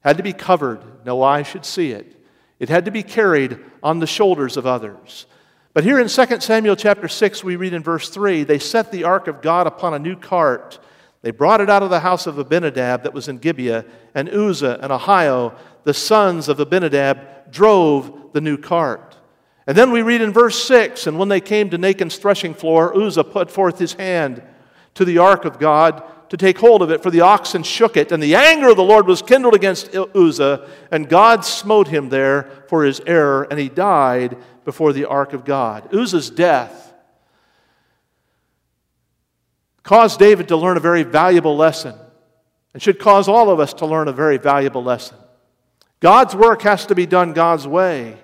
had 0.00 0.18
to 0.18 0.22
be 0.22 0.32
covered, 0.32 0.82
no 1.06 1.22
eye 1.22 1.44
should 1.44 1.64
see 1.64 1.92
it. 1.92 2.16
It 2.58 2.68
had 2.68 2.84
to 2.84 2.90
be 2.90 3.02
carried 3.02 3.58
on 3.82 3.98
the 3.98 4.06
shoulders 4.06 4.56
of 4.56 4.66
others. 4.66 5.26
But 5.74 5.84
here 5.84 5.98
in 5.98 6.08
2 6.08 6.40
Samuel 6.40 6.76
chapter 6.76 7.08
6, 7.08 7.42
we 7.42 7.56
read 7.56 7.72
in 7.72 7.82
verse 7.82 8.10
3 8.10 8.44
they 8.44 8.58
set 8.58 8.92
the 8.92 9.04
ark 9.04 9.26
of 9.26 9.40
God 9.40 9.66
upon 9.66 9.94
a 9.94 9.98
new 9.98 10.16
cart. 10.16 10.78
They 11.22 11.30
brought 11.30 11.60
it 11.60 11.70
out 11.70 11.82
of 11.82 11.90
the 11.90 12.00
house 12.00 12.26
of 12.26 12.38
Abinadab 12.38 13.04
that 13.04 13.14
was 13.14 13.28
in 13.28 13.38
Gibeah, 13.38 13.86
and 14.14 14.28
Uzzah 14.28 14.78
and 14.82 14.92
Ahio, 14.92 15.56
the 15.84 15.94
sons 15.94 16.48
of 16.48 16.60
Abinadab, 16.60 17.50
drove 17.50 18.32
the 18.32 18.40
new 18.40 18.58
cart. 18.58 19.16
And 19.66 19.76
then 19.76 19.92
we 19.92 20.02
read 20.02 20.20
in 20.20 20.32
verse 20.32 20.62
6 20.64 21.06
And 21.06 21.18
when 21.18 21.28
they 21.28 21.40
came 21.40 21.70
to 21.70 21.78
Nachon's 21.78 22.16
threshing 22.16 22.54
floor, 22.54 22.96
Uzzah 22.96 23.24
put 23.24 23.50
forth 23.50 23.78
his 23.78 23.94
hand 23.94 24.42
to 24.94 25.04
the 25.04 25.18
ark 25.18 25.44
of 25.44 25.58
God 25.58 26.02
to 26.28 26.36
take 26.36 26.58
hold 26.58 26.80
of 26.80 26.90
it, 26.90 27.02
for 27.02 27.10
the 27.10 27.20
oxen 27.20 27.62
shook 27.62 27.96
it. 27.96 28.10
And 28.10 28.22
the 28.22 28.34
anger 28.34 28.70
of 28.70 28.76
the 28.76 28.82
Lord 28.82 29.06
was 29.06 29.20
kindled 29.20 29.54
against 29.54 29.94
Uzzah, 29.94 30.68
and 30.90 31.08
God 31.08 31.44
smote 31.44 31.88
him 31.88 32.08
there 32.08 32.64
for 32.68 32.84
his 32.84 33.00
error, 33.06 33.46
and 33.50 33.60
he 33.60 33.68
died 33.68 34.38
before 34.64 34.92
the 34.92 35.04
ark 35.04 35.34
of 35.34 35.44
God. 35.44 35.94
Uzzah's 35.94 36.30
death 36.30 36.94
caused 39.82 40.18
David 40.18 40.48
to 40.48 40.56
learn 40.56 40.76
a 40.76 40.80
very 40.80 41.02
valuable 41.02 41.56
lesson, 41.56 41.94
and 42.72 42.82
should 42.82 42.98
cause 42.98 43.28
all 43.28 43.50
of 43.50 43.60
us 43.60 43.74
to 43.74 43.86
learn 43.86 44.08
a 44.08 44.12
very 44.12 44.38
valuable 44.38 44.82
lesson. 44.82 45.18
God's 46.00 46.34
work 46.34 46.62
has 46.62 46.86
to 46.86 46.94
be 46.94 47.04
done 47.04 47.34
God's 47.34 47.66
way 47.66 48.16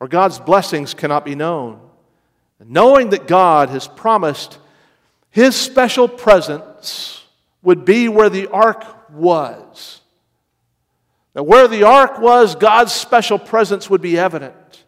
or 0.00 0.08
God's 0.08 0.38
blessings 0.38 0.94
cannot 0.94 1.24
be 1.24 1.34
known. 1.34 1.80
knowing 2.66 3.10
that 3.10 3.26
God 3.26 3.68
has 3.68 3.86
promised 3.86 4.58
his 5.30 5.56
special 5.56 6.08
presence 6.08 7.24
would 7.62 7.84
be 7.84 8.08
where 8.08 8.30
the 8.30 8.46
ark 8.46 9.10
was. 9.10 10.00
That 11.34 11.42
where 11.42 11.66
the 11.66 11.82
ark 11.82 12.20
was, 12.20 12.54
God's 12.54 12.92
special 12.92 13.38
presence 13.38 13.90
would 13.90 14.00
be 14.00 14.16
evident. 14.16 14.84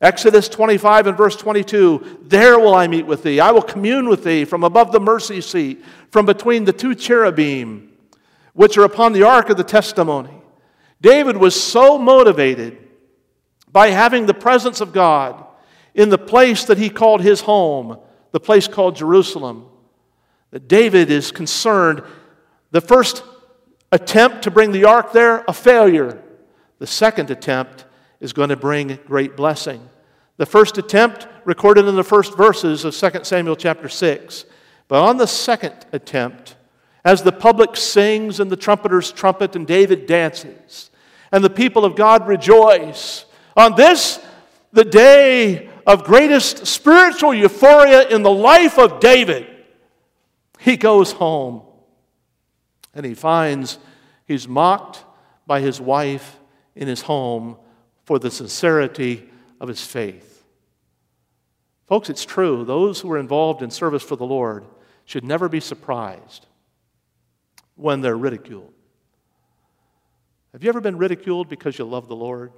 Exodus 0.00 0.48
25 0.48 1.08
and 1.08 1.16
verse 1.16 1.36
22 1.36 2.20
There 2.22 2.58
will 2.58 2.74
I 2.74 2.86
meet 2.86 3.06
with 3.06 3.22
thee. 3.22 3.40
I 3.40 3.50
will 3.50 3.62
commune 3.62 4.08
with 4.08 4.24
thee 4.24 4.44
from 4.44 4.64
above 4.64 4.92
the 4.92 5.00
mercy 5.00 5.40
seat, 5.40 5.84
from 6.10 6.24
between 6.24 6.64
the 6.64 6.72
two 6.72 6.94
cherubim, 6.94 7.90
which 8.54 8.78
are 8.78 8.84
upon 8.84 9.12
the 9.12 9.24
ark 9.24 9.50
of 9.50 9.56
the 9.56 9.64
testimony. 9.64 10.40
David 11.00 11.36
was 11.36 11.60
so 11.60 11.98
motivated 11.98 12.78
by 13.72 13.90
having 13.90 14.26
the 14.26 14.34
presence 14.34 14.80
of 14.80 14.92
God 14.92 15.44
in 15.94 16.08
the 16.08 16.18
place 16.18 16.64
that 16.64 16.78
he 16.78 16.90
called 16.90 17.20
his 17.20 17.42
home, 17.42 17.98
the 18.32 18.40
place 18.40 18.68
called 18.68 18.96
Jerusalem. 18.96 19.66
That 20.50 20.68
David 20.68 21.10
is 21.10 21.30
concerned. 21.30 22.02
The 22.70 22.80
first 22.80 23.22
attempt 23.92 24.42
to 24.42 24.50
bring 24.50 24.72
the 24.72 24.84
ark 24.84 25.12
there, 25.12 25.44
a 25.46 25.52
failure. 25.52 26.22
The 26.78 26.86
second 26.86 27.30
attempt 27.30 27.84
is 28.20 28.32
going 28.32 28.48
to 28.48 28.56
bring 28.56 28.98
great 29.06 29.36
blessing. 29.36 29.88
The 30.36 30.46
first 30.46 30.78
attempt 30.78 31.28
recorded 31.44 31.86
in 31.86 31.96
the 31.96 32.04
first 32.04 32.36
verses 32.36 32.84
of 32.84 32.94
2 32.94 33.24
Samuel 33.24 33.56
chapter 33.56 33.88
6. 33.88 34.44
But 34.88 35.02
on 35.02 35.16
the 35.18 35.26
second 35.26 35.74
attempt, 35.92 36.56
as 37.04 37.22
the 37.22 37.32
public 37.32 37.76
sings 37.76 38.40
and 38.40 38.50
the 38.50 38.56
trumpeters 38.56 39.12
trumpet 39.12 39.54
and 39.56 39.66
David 39.66 40.06
dances, 40.06 40.90
and 41.32 41.44
the 41.44 41.50
people 41.50 41.84
of 41.84 41.96
God 41.96 42.26
rejoice, 42.26 43.24
on 43.60 43.76
this, 43.76 44.18
the 44.72 44.84
day 44.84 45.68
of 45.86 46.04
greatest 46.04 46.66
spiritual 46.66 47.34
euphoria 47.34 48.08
in 48.08 48.22
the 48.22 48.30
life 48.30 48.78
of 48.78 49.00
David, 49.00 49.46
he 50.58 50.76
goes 50.76 51.12
home 51.12 51.62
and 52.94 53.06
he 53.06 53.14
finds 53.14 53.78
he's 54.26 54.46
mocked 54.46 55.04
by 55.46 55.60
his 55.60 55.80
wife 55.80 56.38
in 56.74 56.86
his 56.88 57.02
home 57.02 57.56
for 58.04 58.18
the 58.18 58.30
sincerity 58.30 59.28
of 59.60 59.68
his 59.68 59.84
faith. 59.84 60.44
Folks, 61.86 62.08
it's 62.08 62.24
true. 62.24 62.64
Those 62.64 63.00
who 63.00 63.10
are 63.10 63.18
involved 63.18 63.62
in 63.62 63.70
service 63.70 64.02
for 64.02 64.16
the 64.16 64.26
Lord 64.26 64.64
should 65.04 65.24
never 65.24 65.48
be 65.48 65.60
surprised 65.60 66.46
when 67.74 68.00
they're 68.00 68.16
ridiculed. 68.16 68.72
Have 70.52 70.62
you 70.62 70.68
ever 70.68 70.80
been 70.80 70.98
ridiculed 70.98 71.48
because 71.48 71.78
you 71.78 71.84
love 71.84 72.06
the 72.06 72.16
Lord? 72.16 72.52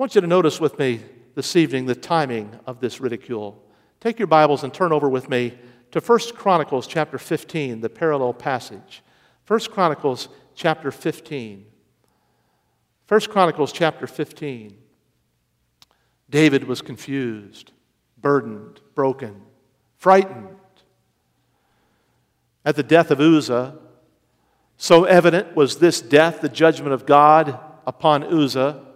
I 0.00 0.02
want 0.02 0.14
you 0.14 0.22
to 0.22 0.26
notice 0.26 0.58
with 0.58 0.78
me 0.78 1.02
this 1.34 1.56
evening 1.56 1.84
the 1.84 1.94
timing 1.94 2.58
of 2.64 2.80
this 2.80 3.02
ridicule. 3.02 3.62
Take 4.00 4.18
your 4.18 4.28
Bibles 4.28 4.64
and 4.64 4.72
turn 4.72 4.94
over 4.94 5.10
with 5.10 5.28
me 5.28 5.58
to 5.90 6.00
1 6.00 6.18
Chronicles 6.36 6.86
chapter 6.86 7.18
15, 7.18 7.82
the 7.82 7.90
parallel 7.90 8.32
passage. 8.32 9.02
1 9.46 9.60
Chronicles 9.70 10.30
chapter 10.54 10.90
15. 10.90 11.66
1 13.08 13.20
Chronicles 13.28 13.72
chapter 13.72 14.06
15. 14.06 14.78
David 16.30 16.64
was 16.64 16.80
confused, 16.80 17.72
burdened, 18.16 18.80
broken, 18.94 19.42
frightened. 19.98 20.56
At 22.64 22.74
the 22.74 22.82
death 22.82 23.10
of 23.10 23.20
Uzzah, 23.20 23.76
so 24.78 25.04
evident 25.04 25.54
was 25.54 25.76
this 25.76 26.00
death, 26.00 26.40
the 26.40 26.48
judgment 26.48 26.94
of 26.94 27.04
God 27.04 27.60
upon 27.86 28.24
Uzzah, 28.24 28.86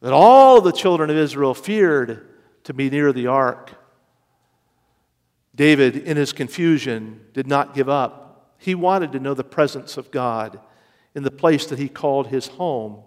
that 0.00 0.12
all 0.12 0.60
the 0.60 0.72
children 0.72 1.10
of 1.10 1.16
Israel 1.16 1.54
feared 1.54 2.28
to 2.64 2.74
be 2.74 2.90
near 2.90 3.12
the 3.12 3.26
ark. 3.26 3.72
David, 5.54 5.96
in 5.96 6.16
his 6.16 6.32
confusion, 6.32 7.20
did 7.32 7.46
not 7.46 7.74
give 7.74 7.88
up. 7.88 8.54
He 8.58 8.74
wanted 8.74 9.12
to 9.12 9.20
know 9.20 9.34
the 9.34 9.44
presence 9.44 9.96
of 9.96 10.10
God 10.10 10.60
in 11.14 11.22
the 11.22 11.30
place 11.30 11.66
that 11.66 11.78
he 11.78 11.88
called 11.88 12.28
his 12.28 12.46
home. 12.46 13.02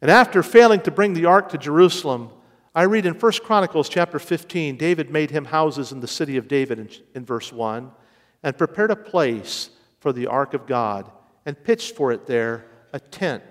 And 0.00 0.10
after 0.10 0.42
failing 0.42 0.80
to 0.82 0.90
bring 0.90 1.14
the 1.14 1.26
ark 1.26 1.48
to 1.50 1.58
Jerusalem, 1.58 2.30
I 2.74 2.82
read 2.84 3.06
in 3.06 3.14
1 3.14 3.32
Chronicles 3.44 3.88
chapter 3.88 4.18
15, 4.18 4.76
David 4.76 5.10
made 5.10 5.30
him 5.30 5.44
houses 5.44 5.92
in 5.92 6.00
the 6.00 6.08
city 6.08 6.36
of 6.36 6.48
David 6.48 6.78
in, 6.78 6.88
in 7.14 7.24
verse 7.24 7.52
1 7.52 7.90
and 8.42 8.58
prepared 8.58 8.90
a 8.90 8.96
place 8.96 9.70
for 10.00 10.12
the 10.12 10.26
ark 10.26 10.54
of 10.54 10.66
God 10.66 11.10
and 11.46 11.62
pitched 11.62 11.94
for 11.94 12.12
it 12.12 12.26
there 12.26 12.66
a 12.92 13.00
tent. 13.00 13.42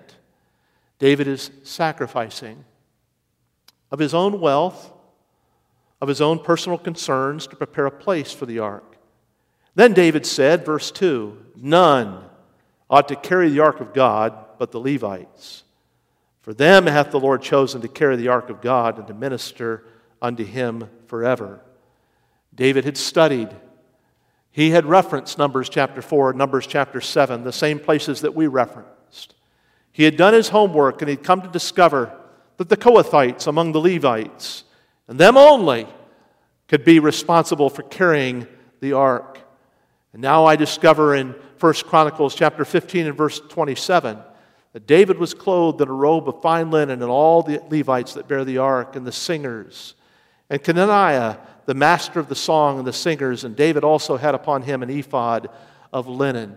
David 1.02 1.26
is 1.26 1.50
sacrificing 1.64 2.64
of 3.90 3.98
his 3.98 4.14
own 4.14 4.40
wealth, 4.40 4.92
of 6.00 6.06
his 6.06 6.20
own 6.20 6.38
personal 6.38 6.78
concerns 6.78 7.48
to 7.48 7.56
prepare 7.56 7.86
a 7.86 7.90
place 7.90 8.30
for 8.30 8.46
the 8.46 8.60
ark. 8.60 8.96
Then 9.74 9.94
David 9.94 10.24
said, 10.24 10.64
verse 10.64 10.92
2 10.92 11.46
None 11.56 12.22
ought 12.88 13.08
to 13.08 13.16
carry 13.16 13.50
the 13.50 13.58
ark 13.58 13.80
of 13.80 13.92
God 13.92 14.32
but 14.60 14.70
the 14.70 14.78
Levites. 14.78 15.64
For 16.40 16.54
them 16.54 16.86
hath 16.86 17.10
the 17.10 17.18
Lord 17.18 17.42
chosen 17.42 17.80
to 17.80 17.88
carry 17.88 18.14
the 18.14 18.28
ark 18.28 18.48
of 18.48 18.60
God 18.60 18.96
and 18.96 19.08
to 19.08 19.14
minister 19.14 19.84
unto 20.20 20.44
him 20.44 20.88
forever. 21.08 21.62
David 22.54 22.84
had 22.84 22.96
studied. 22.96 23.48
He 24.52 24.70
had 24.70 24.86
referenced 24.86 25.36
Numbers 25.36 25.68
chapter 25.68 26.00
4, 26.00 26.34
Numbers 26.34 26.68
chapter 26.68 27.00
7, 27.00 27.42
the 27.42 27.52
same 27.52 27.80
places 27.80 28.20
that 28.20 28.36
we 28.36 28.46
referenced. 28.46 29.01
He 29.92 30.04
had 30.04 30.16
done 30.16 30.34
his 30.34 30.48
homework 30.48 31.02
and 31.02 31.08
he'd 31.08 31.22
come 31.22 31.42
to 31.42 31.48
discover 31.48 32.16
that 32.56 32.68
the 32.68 32.76
Kohathites 32.76 33.46
among 33.46 33.72
the 33.72 33.80
Levites, 33.80 34.64
and 35.08 35.18
them 35.18 35.36
only, 35.36 35.86
could 36.68 36.84
be 36.84 36.98
responsible 36.98 37.68
for 37.68 37.82
carrying 37.82 38.46
the 38.80 38.94
ark. 38.94 39.38
And 40.12 40.22
now 40.22 40.46
I 40.46 40.56
discover 40.56 41.14
in 41.14 41.34
1 41.60 41.74
Chronicles 41.84 42.34
chapter 42.34 42.64
15 42.64 43.06
and 43.06 43.16
verse 43.16 43.40
27 43.40 44.18
that 44.72 44.86
David 44.86 45.18
was 45.18 45.34
clothed 45.34 45.80
in 45.80 45.88
a 45.88 45.92
robe 45.92 46.28
of 46.28 46.40
fine 46.40 46.70
linen, 46.70 47.02
and 47.02 47.10
all 47.10 47.42
the 47.42 47.62
Levites 47.70 48.14
that 48.14 48.26
bear 48.26 48.44
the 48.44 48.58
ark, 48.58 48.96
and 48.96 49.06
the 49.06 49.12
singers. 49.12 49.94
And 50.48 50.62
Kenaniah, 50.62 51.38
the 51.66 51.74
master 51.74 52.18
of 52.18 52.28
the 52.28 52.34
song, 52.34 52.78
and 52.78 52.86
the 52.86 52.92
singers, 52.92 53.44
and 53.44 53.54
David 53.54 53.84
also 53.84 54.16
had 54.16 54.34
upon 54.34 54.62
him 54.62 54.82
an 54.82 54.90
ephod 54.90 55.50
of 55.92 56.08
linen. 56.08 56.56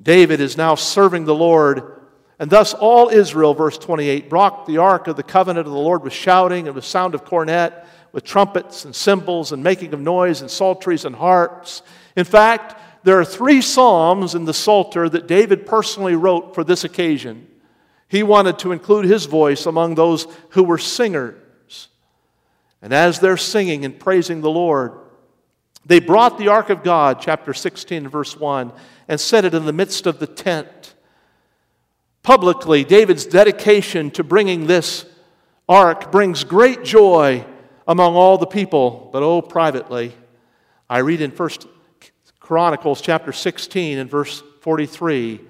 David 0.00 0.40
is 0.40 0.56
now 0.56 0.74
serving 0.74 1.24
the 1.24 1.34
Lord. 1.34 1.97
And 2.38 2.50
thus 2.50 2.72
all 2.72 3.08
Israel, 3.08 3.52
verse 3.54 3.78
28, 3.78 4.30
brought 4.30 4.66
the 4.66 4.78
ark 4.78 5.08
of 5.08 5.16
the 5.16 5.22
covenant 5.22 5.66
of 5.66 5.72
the 5.72 5.78
Lord 5.78 6.02
with 6.02 6.12
shouting 6.12 6.66
and 6.66 6.74
with 6.74 6.84
sound 6.84 7.14
of 7.14 7.24
cornet, 7.24 7.84
with 8.12 8.24
trumpets 8.24 8.84
and 8.84 8.94
cymbals 8.94 9.52
and 9.52 9.62
making 9.62 9.92
of 9.92 10.00
noise 10.00 10.40
and 10.40 10.50
psalteries 10.50 11.04
and 11.04 11.16
harps. 11.16 11.82
In 12.16 12.24
fact, 12.24 12.76
there 13.04 13.18
are 13.18 13.24
three 13.24 13.60
psalms 13.60 14.34
in 14.34 14.44
the 14.44 14.54
Psalter 14.54 15.08
that 15.08 15.26
David 15.26 15.66
personally 15.66 16.14
wrote 16.14 16.54
for 16.54 16.64
this 16.64 16.84
occasion. 16.84 17.46
He 18.08 18.22
wanted 18.22 18.58
to 18.60 18.72
include 18.72 19.04
his 19.04 19.26
voice 19.26 19.66
among 19.66 19.94
those 19.94 20.26
who 20.50 20.64
were 20.64 20.78
singers. 20.78 21.88
And 22.80 22.92
as 22.92 23.20
they're 23.20 23.36
singing 23.36 23.84
and 23.84 23.98
praising 23.98 24.40
the 24.40 24.50
Lord, 24.50 24.92
they 25.84 26.00
brought 26.00 26.38
the 26.38 26.48
ark 26.48 26.70
of 26.70 26.82
God, 26.82 27.18
chapter 27.20 27.54
16, 27.54 28.08
verse 28.08 28.36
1, 28.36 28.72
and 29.08 29.20
set 29.20 29.44
it 29.44 29.54
in 29.54 29.64
the 29.64 29.72
midst 29.72 30.06
of 30.06 30.18
the 30.18 30.26
tent. 30.26 30.94
Publicly, 32.28 32.84
David's 32.84 33.24
dedication 33.24 34.10
to 34.10 34.22
bringing 34.22 34.66
this 34.66 35.06
ark 35.66 36.12
brings 36.12 36.44
great 36.44 36.84
joy 36.84 37.42
among 37.86 38.16
all 38.16 38.36
the 38.36 38.46
people, 38.46 39.08
but 39.14 39.22
oh, 39.22 39.40
privately. 39.40 40.14
I 40.90 40.98
read 40.98 41.22
in 41.22 41.30
1 41.30 41.50
Chronicles 42.38 43.00
chapter 43.00 43.32
16 43.32 43.96
and 43.96 44.10
verse 44.10 44.42
43, 44.60 45.40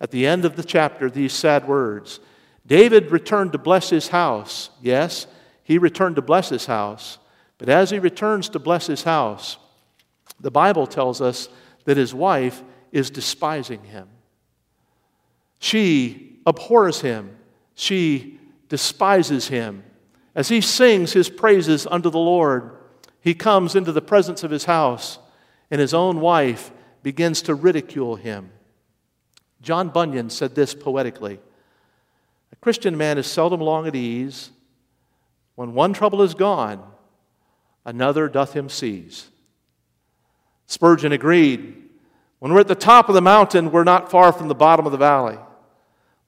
at 0.00 0.12
the 0.12 0.28
end 0.28 0.44
of 0.44 0.54
the 0.54 0.62
chapter, 0.62 1.10
these 1.10 1.32
sad 1.32 1.66
words 1.66 2.20
David 2.64 3.10
returned 3.10 3.50
to 3.50 3.58
bless 3.58 3.90
his 3.90 4.06
house. 4.06 4.70
Yes, 4.80 5.26
he 5.64 5.76
returned 5.76 6.14
to 6.14 6.22
bless 6.22 6.50
his 6.50 6.66
house. 6.66 7.18
But 7.58 7.68
as 7.68 7.90
he 7.90 7.98
returns 7.98 8.48
to 8.50 8.60
bless 8.60 8.86
his 8.86 9.02
house, 9.02 9.56
the 10.38 10.52
Bible 10.52 10.86
tells 10.86 11.20
us 11.20 11.48
that 11.84 11.96
his 11.96 12.14
wife 12.14 12.62
is 12.92 13.10
despising 13.10 13.82
him. 13.82 14.08
She 15.58 16.27
abhors 16.46 17.00
him. 17.00 17.36
She 17.74 18.38
despises 18.68 19.48
him. 19.48 19.84
As 20.34 20.48
he 20.48 20.60
sings 20.60 21.12
his 21.12 21.28
praises 21.28 21.86
unto 21.86 22.10
the 22.10 22.18
Lord, 22.18 22.76
he 23.20 23.34
comes 23.34 23.74
into 23.74 23.92
the 23.92 24.02
presence 24.02 24.42
of 24.44 24.50
his 24.50 24.64
house 24.64 25.18
and 25.70 25.80
his 25.80 25.94
own 25.94 26.20
wife 26.20 26.70
begins 27.02 27.42
to 27.42 27.54
ridicule 27.54 28.16
him. 28.16 28.50
John 29.60 29.88
Bunyan 29.88 30.30
said 30.30 30.54
this 30.54 30.74
poetically 30.74 31.40
A 32.52 32.56
Christian 32.56 32.96
man 32.96 33.18
is 33.18 33.26
seldom 33.26 33.60
long 33.60 33.86
at 33.86 33.96
ease. 33.96 34.50
When 35.56 35.74
one 35.74 35.92
trouble 35.92 36.22
is 36.22 36.34
gone, 36.34 36.82
another 37.84 38.28
doth 38.28 38.52
him 38.52 38.68
seize. 38.68 39.28
Spurgeon 40.66 41.10
agreed. 41.10 41.88
When 42.38 42.52
we're 42.52 42.60
at 42.60 42.68
the 42.68 42.76
top 42.76 43.08
of 43.08 43.16
the 43.16 43.20
mountain, 43.20 43.72
we're 43.72 43.82
not 43.82 44.10
far 44.10 44.32
from 44.32 44.46
the 44.46 44.54
bottom 44.54 44.86
of 44.86 44.92
the 44.92 44.98
valley. 44.98 45.38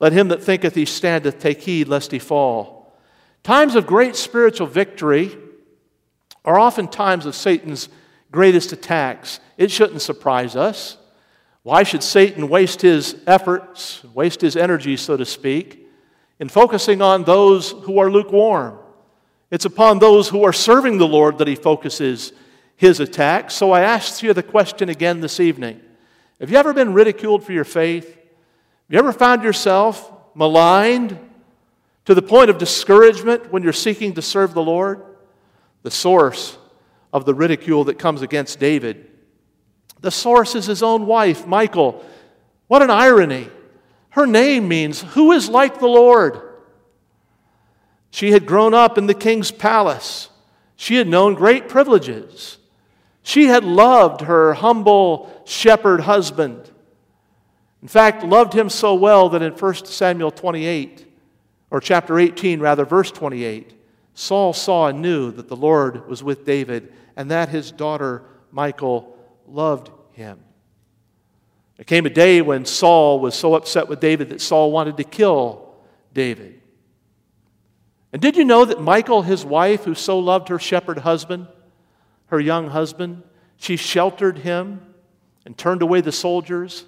Let 0.00 0.12
him 0.12 0.28
that 0.28 0.42
thinketh 0.42 0.75
he 0.75 0.87
standeth 0.87 1.38
take 1.38 1.61
heed 1.61 1.87
lest 1.87 2.11
he 2.11 2.19
fall. 2.19 2.92
Times 3.42 3.75
of 3.75 3.87
great 3.87 4.16
spiritual 4.16 4.66
victory 4.66 5.37
are 6.45 6.59
often 6.59 6.88
times 6.88 7.26
of 7.26 7.35
Satan's 7.35 7.88
greatest 8.33 8.73
attacks. 8.73 9.40
It 9.59 9.71
shouldn't 9.71 10.02
surprise 10.02 10.57
us. 10.57 10.97
Why 11.62 11.83
should 11.83 12.02
Satan 12.02 12.49
waste 12.49 12.80
his 12.80 13.16
efforts, 13.26 14.02
waste 14.14 14.40
his 14.40 14.57
energy, 14.57 14.97
so 14.97 15.19
to 15.19 15.26
speak, 15.26 15.87
in 16.38 16.49
focusing 16.49 17.02
on 17.02 17.25
those 17.25 17.71
who 17.71 17.99
are 17.99 18.11
lukewarm? 18.11 18.78
It's 19.50 19.66
upon 19.66 19.99
those 19.99 20.28
who 20.28 20.45
are 20.45 20.52
serving 20.52 20.97
the 20.97 21.09
Lord 21.09 21.38
that 21.38 21.49
he 21.49 21.57
focuses 21.57 22.33
his 22.76 23.00
attacks. 23.00 23.54
So 23.54 23.73
I 23.73 23.83
ask 23.83 24.23
you 24.23 24.33
the 24.33 24.42
question 24.42 24.88
again 24.88 25.21
this 25.21 25.40
evening 25.40 25.83
Have 26.40 26.50
you 26.50 26.57
ever 26.57 26.73
been 26.73 26.95
ridiculed 26.95 27.45
for 27.45 27.52
your 27.52 27.64
faith? 27.64 28.16
You 28.90 28.99
ever 28.99 29.12
found 29.12 29.44
yourself 29.44 30.12
maligned 30.35 31.16
to 32.06 32.14
the 32.14 32.23
point 32.23 32.50
of 32.50 32.59
discouragement 32.59 33.52
when 33.52 33.62
you're 33.62 33.73
seeking 33.73 34.14
to 34.14 34.23
serve 34.23 34.52
the 34.52 34.62
Lord? 34.62 35.02
The 35.85 35.92
source 35.92 36.59
of 37.12 37.25
the 37.25 37.32
ridicule 37.32 37.85
that 37.85 38.00
comes 38.00 38.20
against 38.20 38.59
David. 38.59 39.09
The 40.00 40.11
source 40.11 40.56
is 40.56 40.66
his 40.66 40.82
own 40.82 41.06
wife, 41.06 41.47
Michal. 41.47 42.04
What 42.66 42.82
an 42.82 42.90
irony. 42.90 43.49
Her 44.11 44.26
name 44.26 44.66
means, 44.66 45.02
Who 45.02 45.30
is 45.30 45.49
like 45.49 45.78
the 45.78 45.87
Lord? 45.87 46.40
She 48.11 48.32
had 48.32 48.44
grown 48.44 48.75
up 48.75 48.99
in 48.99 49.06
the 49.06 49.14
king's 49.14 49.52
palace. 49.52 50.30
She 50.75 50.97
had 50.97 51.06
known 51.06 51.35
great 51.35 51.68
privileges. 51.68 52.59
She 53.23 53.47
had 53.47 53.62
loved 53.62 54.23
her 54.23 54.54
humble 54.54 55.42
shepherd 55.44 56.00
husband. 56.00 56.69
In 57.82 57.88
fact, 57.88 58.25
loved 58.25 58.52
him 58.52 58.68
so 58.68 58.94
well 58.94 59.28
that 59.30 59.42
in 59.42 59.52
1 59.52 59.75
Samuel 59.87 60.30
28, 60.30 61.06
or 61.70 61.80
chapter 61.80 62.18
18, 62.18 62.60
rather, 62.60 62.84
verse 62.84 63.10
28, 63.10 63.75
Saul 64.14 64.52
saw 64.52 64.88
and 64.88 65.00
knew 65.00 65.30
that 65.32 65.49
the 65.49 65.56
Lord 65.56 66.08
was 66.08 66.22
with 66.22 66.44
David 66.44 66.92
and 67.16 67.30
that 67.30 67.49
his 67.49 67.72
daughter 67.72 68.25
Michal 68.52 69.16
loved 69.46 69.90
him. 70.12 70.40
There 71.76 71.84
came 71.84 72.04
a 72.04 72.10
day 72.10 72.42
when 72.42 72.66
Saul 72.66 73.20
was 73.20 73.34
so 73.34 73.54
upset 73.54 73.88
with 73.88 74.00
David 74.00 74.28
that 74.30 74.42
Saul 74.42 74.70
wanted 74.70 74.99
to 74.99 75.04
kill 75.04 75.75
David. 76.12 76.60
And 78.12 78.20
did 78.20 78.37
you 78.37 78.44
know 78.44 78.64
that 78.64 78.82
Michal, 78.82 79.22
his 79.22 79.44
wife, 79.44 79.84
who 79.84 79.94
so 79.94 80.18
loved 80.18 80.49
her 80.49 80.58
shepherd 80.58 80.99
husband, 80.99 81.46
her 82.26 82.40
young 82.40 82.68
husband, 82.68 83.22
she 83.56 83.76
sheltered 83.76 84.38
him 84.38 84.82
and 85.46 85.56
turned 85.56 85.80
away 85.80 86.00
the 86.00 86.12
soldiers? 86.12 86.84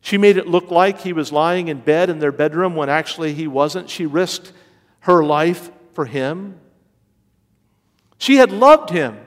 She 0.00 0.18
made 0.18 0.36
it 0.36 0.46
look 0.46 0.70
like 0.70 1.00
he 1.00 1.12
was 1.12 1.32
lying 1.32 1.68
in 1.68 1.80
bed 1.80 2.10
in 2.10 2.18
their 2.18 2.32
bedroom 2.32 2.74
when 2.74 2.88
actually 2.88 3.34
he 3.34 3.46
wasn't. 3.46 3.90
She 3.90 4.06
risked 4.06 4.52
her 5.00 5.22
life 5.22 5.70
for 5.94 6.06
him. 6.06 6.58
She 8.18 8.36
had 8.36 8.52
loved 8.52 8.90
him. 8.90 9.18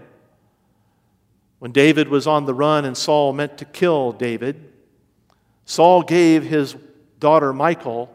When 1.60 1.72
David 1.72 2.10
was 2.10 2.27
on 2.27 2.46
the 2.46 2.53
run 2.53 2.86
and 2.86 2.98
Saul 2.98 3.32
meant 3.32 3.58
to 3.60 3.65
kill 3.65 4.12
David, 4.12 4.74
Saul 5.65 6.03
gave 6.03 6.44
his 6.44 6.75
daughter 7.20 7.53
Michal 7.53 8.10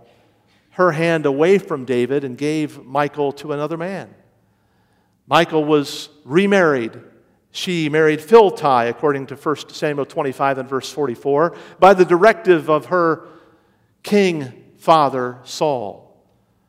her 0.73 0.93
hand 0.93 1.27
away 1.27 1.59
from 1.59 1.85
David 1.85 2.25
and 2.25 2.37
gave 2.37 2.85
Michal 2.85 3.33
to 3.33 3.53
another 3.53 3.77
man. 3.77 4.15
Michal 5.29 5.65
was 5.65 6.09
remarried. 6.25 7.01
She 7.59 7.89
married 7.89 8.21
Phalti, 8.21 8.89
according 8.89 9.27
to 9.27 9.35
1 9.35 9.71
Samuel 9.71 10.07
25 10.07 10.59
and 10.59 10.69
verse 10.69 10.93
44, 10.93 11.57
by 11.81 11.93
the 11.93 12.05
directive 12.05 12.71
of 12.71 12.87
her 12.87 13.27
king 14.05 14.65
father 14.77 15.41
Saul. 15.43 16.23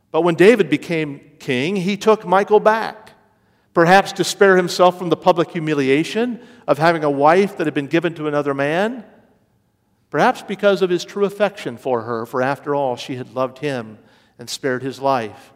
But 0.09 0.21
when 0.21 0.33
David 0.33 0.67
became 0.67 1.21
king, 1.37 1.75
he 1.75 1.95
took 1.95 2.27
Michal 2.27 2.59
back, 2.59 3.11
perhaps 3.75 4.13
to 4.13 4.23
spare 4.23 4.57
himself 4.57 4.97
from 4.97 5.09
the 5.09 5.15
public 5.15 5.51
humiliation 5.51 6.41
of 6.67 6.79
having 6.79 7.03
a 7.03 7.11
wife 7.11 7.57
that 7.57 7.67
had 7.67 7.75
been 7.75 7.85
given 7.85 8.15
to 8.15 8.27
another 8.27 8.55
man. 8.55 9.05
Perhaps 10.09 10.41
because 10.41 10.81
of 10.81 10.89
his 10.89 11.05
true 11.05 11.25
affection 11.25 11.77
for 11.77 12.01
her, 12.01 12.25
for 12.25 12.41
after 12.41 12.73
all, 12.73 12.95
she 12.95 13.15
had 13.15 13.35
loved 13.35 13.59
him 13.59 13.99
and 14.39 14.49
spared 14.49 14.81
his 14.81 14.99
life. 14.99 15.53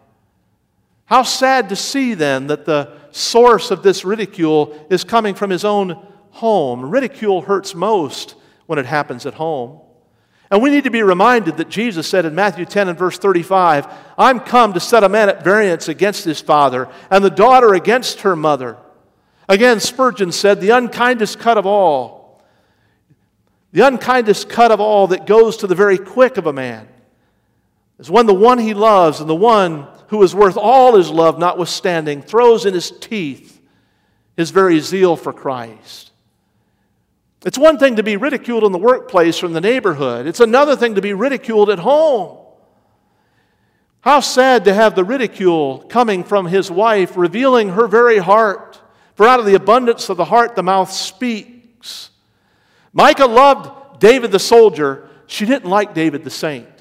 How 1.05 1.23
sad 1.23 1.69
to 1.69 1.75
see 1.75 2.13
then 2.13 2.47
that 2.47 2.65
the 2.65 2.93
source 3.11 3.71
of 3.71 3.83
this 3.83 4.05
ridicule 4.05 4.87
is 4.89 5.03
coming 5.03 5.35
from 5.35 5.49
his 5.49 5.65
own 5.65 6.05
home. 6.31 6.89
Ridicule 6.89 7.41
hurts 7.41 7.75
most 7.75 8.35
when 8.65 8.79
it 8.79 8.85
happens 8.85 9.25
at 9.25 9.35
home. 9.35 9.79
And 10.49 10.61
we 10.61 10.69
need 10.69 10.83
to 10.83 10.91
be 10.91 11.03
reminded 11.03 11.57
that 11.57 11.69
Jesus 11.69 12.07
said 12.07 12.25
in 12.25 12.35
Matthew 12.35 12.65
10 12.65 12.89
and 12.89 12.97
verse 12.97 13.17
35, 13.17 13.87
I'm 14.17 14.39
come 14.39 14.73
to 14.73 14.79
set 14.79 15.03
a 15.03 15.09
man 15.09 15.29
at 15.29 15.43
variance 15.43 15.87
against 15.87 16.25
his 16.25 16.41
father, 16.41 16.89
and 17.09 17.23
the 17.23 17.29
daughter 17.29 17.73
against 17.73 18.21
her 18.21 18.35
mother. 18.35 18.77
Again, 19.49 19.79
Spurgeon 19.79 20.31
said, 20.31 20.61
The 20.61 20.69
unkindest 20.69 21.39
cut 21.39 21.57
of 21.57 21.65
all 21.65 22.23
the 23.73 23.85
unkindest 23.85 24.49
cut 24.49 24.71
of 24.71 24.79
all 24.79 25.07
that 25.07 25.25
goes 25.25 25.57
to 25.57 25.67
the 25.67 25.75
very 25.75 25.97
quick 25.97 26.37
of 26.37 26.45
a 26.45 26.53
man 26.53 26.87
is 27.97 28.09
when 28.09 28.27
the 28.27 28.33
one 28.33 28.59
he 28.59 28.75
loves 28.75 29.19
and 29.19 29.27
the 29.27 29.35
one 29.35 29.87
who 30.13 30.21
is 30.21 30.35
worth 30.35 30.57
all 30.57 30.95
his 30.95 31.09
love, 31.09 31.39
notwithstanding, 31.39 32.21
throws 32.21 32.67
in 32.67 32.73
his 32.75 32.91
teeth 32.91 33.59
his 34.37 34.51
very 34.51 34.79
zeal 34.79 35.15
for 35.15 35.33
Christ. 35.33 36.11
It's 37.43 37.57
one 37.57 37.79
thing 37.79 37.95
to 37.95 38.03
be 38.03 38.15
ridiculed 38.15 38.63
in 38.63 38.71
the 38.71 38.77
workplace 38.77 39.41
or 39.41 39.47
in 39.47 39.53
the 39.53 39.59
neighborhood, 39.59 40.27
it's 40.27 40.39
another 40.39 40.75
thing 40.75 40.93
to 40.93 41.01
be 41.01 41.13
ridiculed 41.13 41.71
at 41.71 41.79
home. 41.79 42.37
How 44.01 44.19
sad 44.19 44.65
to 44.65 44.73
have 44.75 44.93
the 44.93 45.03
ridicule 45.03 45.79
coming 45.89 46.23
from 46.23 46.45
his 46.45 46.69
wife, 46.69 47.17
revealing 47.17 47.69
her 47.69 47.87
very 47.87 48.19
heart. 48.19 48.79
For 49.15 49.27
out 49.27 49.39
of 49.39 49.47
the 49.47 49.55
abundance 49.55 50.09
of 50.09 50.17
the 50.17 50.25
heart, 50.25 50.55
the 50.55 50.61
mouth 50.61 50.91
speaks. 50.91 52.11
Michal 52.93 53.29
loved 53.29 53.99
David 53.99 54.31
the 54.31 54.39
soldier. 54.39 55.09
She 55.25 55.47
didn't 55.47 55.71
like 55.71 55.95
David 55.95 56.23
the 56.23 56.29
saint. 56.29 56.72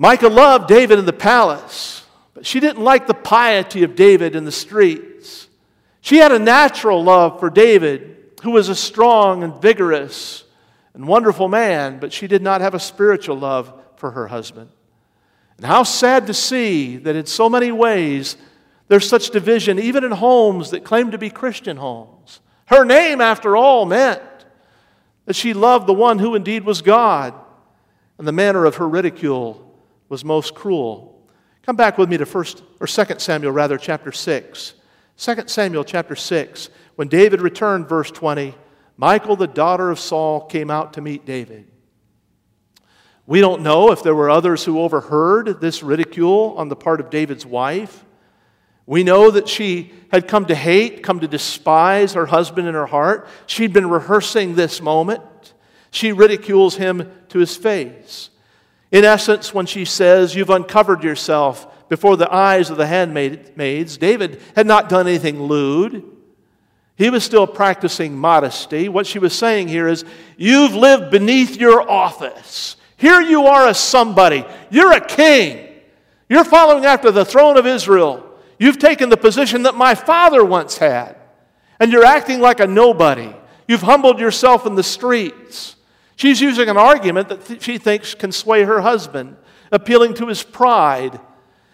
Michal 0.00 0.30
loved 0.30 0.66
David 0.66 0.98
in 0.98 1.04
the 1.04 1.12
palace, 1.12 2.06
but 2.32 2.46
she 2.46 2.58
didn't 2.58 2.82
like 2.82 3.06
the 3.06 3.12
piety 3.12 3.82
of 3.82 3.94
David 3.94 4.34
in 4.34 4.46
the 4.46 4.50
streets. 4.50 5.46
She 6.00 6.16
had 6.16 6.32
a 6.32 6.38
natural 6.38 7.04
love 7.04 7.38
for 7.38 7.50
David, 7.50 8.16
who 8.42 8.52
was 8.52 8.70
a 8.70 8.74
strong 8.74 9.42
and 9.42 9.60
vigorous 9.60 10.44
and 10.94 11.06
wonderful 11.06 11.48
man, 11.48 11.98
but 11.98 12.14
she 12.14 12.26
did 12.26 12.40
not 12.40 12.62
have 12.62 12.72
a 12.72 12.80
spiritual 12.80 13.36
love 13.36 13.74
for 13.96 14.12
her 14.12 14.26
husband. 14.26 14.70
And 15.58 15.66
how 15.66 15.82
sad 15.82 16.28
to 16.28 16.34
see 16.34 16.96
that 16.96 17.14
in 17.14 17.26
so 17.26 17.50
many 17.50 17.70
ways 17.70 18.38
there's 18.88 19.06
such 19.06 19.28
division, 19.28 19.78
even 19.78 20.02
in 20.02 20.12
homes 20.12 20.70
that 20.70 20.82
claim 20.82 21.10
to 21.10 21.18
be 21.18 21.28
Christian 21.28 21.76
homes. 21.76 22.40
Her 22.64 22.86
name, 22.86 23.20
after 23.20 23.54
all, 23.54 23.84
meant 23.84 24.22
that 25.26 25.36
she 25.36 25.52
loved 25.52 25.86
the 25.86 25.92
one 25.92 26.18
who 26.18 26.34
indeed 26.34 26.64
was 26.64 26.80
God, 26.80 27.34
and 28.16 28.26
the 28.26 28.32
manner 28.32 28.64
of 28.64 28.76
her 28.76 28.88
ridicule 28.88 29.66
was 30.10 30.24
most 30.24 30.54
cruel. 30.54 31.26
Come 31.62 31.76
back 31.76 31.96
with 31.96 32.10
me 32.10 32.18
to 32.18 32.26
first 32.26 32.62
or 32.80 32.86
second 32.86 33.20
Samuel 33.20 33.52
rather 33.52 33.78
chapter 33.78 34.12
6. 34.12 34.74
2 35.16 35.34
Samuel 35.46 35.84
chapter 35.84 36.16
6. 36.16 36.68
When 36.96 37.08
David 37.08 37.40
returned 37.40 37.88
verse 37.88 38.10
20, 38.10 38.54
Michal 38.98 39.36
the 39.36 39.46
daughter 39.46 39.90
of 39.90 39.98
Saul 39.98 40.44
came 40.46 40.70
out 40.70 40.94
to 40.94 41.00
meet 41.00 41.24
David. 41.24 41.66
We 43.26 43.40
don't 43.40 43.62
know 43.62 43.92
if 43.92 44.02
there 44.02 44.14
were 44.14 44.28
others 44.28 44.64
who 44.64 44.80
overheard 44.80 45.60
this 45.60 45.82
ridicule 45.82 46.54
on 46.58 46.68
the 46.68 46.76
part 46.76 47.00
of 47.00 47.10
David's 47.10 47.46
wife. 47.46 48.04
We 48.86 49.04
know 49.04 49.30
that 49.30 49.48
she 49.48 49.92
had 50.10 50.26
come 50.26 50.46
to 50.46 50.54
hate, 50.56 51.04
come 51.04 51.20
to 51.20 51.28
despise 51.28 52.14
her 52.14 52.26
husband 52.26 52.66
in 52.66 52.74
her 52.74 52.86
heart. 52.86 53.28
She'd 53.46 53.72
been 53.72 53.88
rehearsing 53.88 54.56
this 54.56 54.82
moment. 54.82 55.22
She 55.92 56.10
ridicules 56.10 56.74
him 56.74 57.08
to 57.28 57.38
his 57.38 57.56
face. 57.56 58.29
In 58.92 59.04
essence, 59.04 59.54
when 59.54 59.66
she 59.66 59.84
says, 59.84 60.34
You've 60.34 60.50
uncovered 60.50 61.04
yourself 61.04 61.88
before 61.88 62.16
the 62.16 62.32
eyes 62.32 62.70
of 62.70 62.76
the 62.76 62.86
handmaids, 62.86 63.98
David 63.98 64.40
had 64.54 64.66
not 64.66 64.88
done 64.88 65.06
anything 65.06 65.42
lewd. 65.42 66.04
He 66.96 67.10
was 67.10 67.24
still 67.24 67.46
practicing 67.46 68.16
modesty. 68.16 68.88
What 68.88 69.06
she 69.06 69.18
was 69.18 69.32
saying 69.32 69.68
here 69.68 69.88
is, 69.88 70.04
You've 70.36 70.74
lived 70.74 71.10
beneath 71.10 71.56
your 71.56 71.88
office. 71.88 72.76
Here 72.96 73.20
you 73.20 73.46
are 73.46 73.68
a 73.68 73.74
somebody. 73.74 74.44
You're 74.70 74.92
a 74.92 75.00
king. 75.00 75.68
You're 76.28 76.44
following 76.44 76.84
after 76.84 77.10
the 77.10 77.24
throne 77.24 77.56
of 77.56 77.66
Israel. 77.66 78.26
You've 78.58 78.78
taken 78.78 79.08
the 79.08 79.16
position 79.16 79.62
that 79.62 79.74
my 79.74 79.94
father 79.94 80.44
once 80.44 80.76
had, 80.76 81.16
and 81.78 81.90
you're 81.90 82.04
acting 82.04 82.40
like 82.40 82.60
a 82.60 82.66
nobody. 82.66 83.34
You've 83.66 83.80
humbled 83.80 84.20
yourself 84.20 84.66
in 84.66 84.74
the 84.74 84.82
streets. 84.82 85.76
She's 86.20 86.42
using 86.42 86.68
an 86.68 86.76
argument 86.76 87.30
that 87.30 87.46
th- 87.46 87.62
she 87.62 87.78
thinks 87.78 88.12
can 88.12 88.30
sway 88.30 88.64
her 88.64 88.82
husband, 88.82 89.38
appealing 89.72 90.12
to 90.16 90.26
his 90.26 90.42
pride 90.42 91.18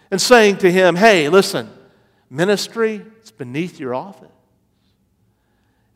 and 0.09 0.23
saying 0.23 0.59
to 0.59 0.71
him, 0.71 0.95
Hey, 0.95 1.29
listen, 1.29 1.69
ministry 2.31 3.05
is 3.25 3.33
beneath 3.33 3.81
your 3.81 3.93
office. 3.93 4.31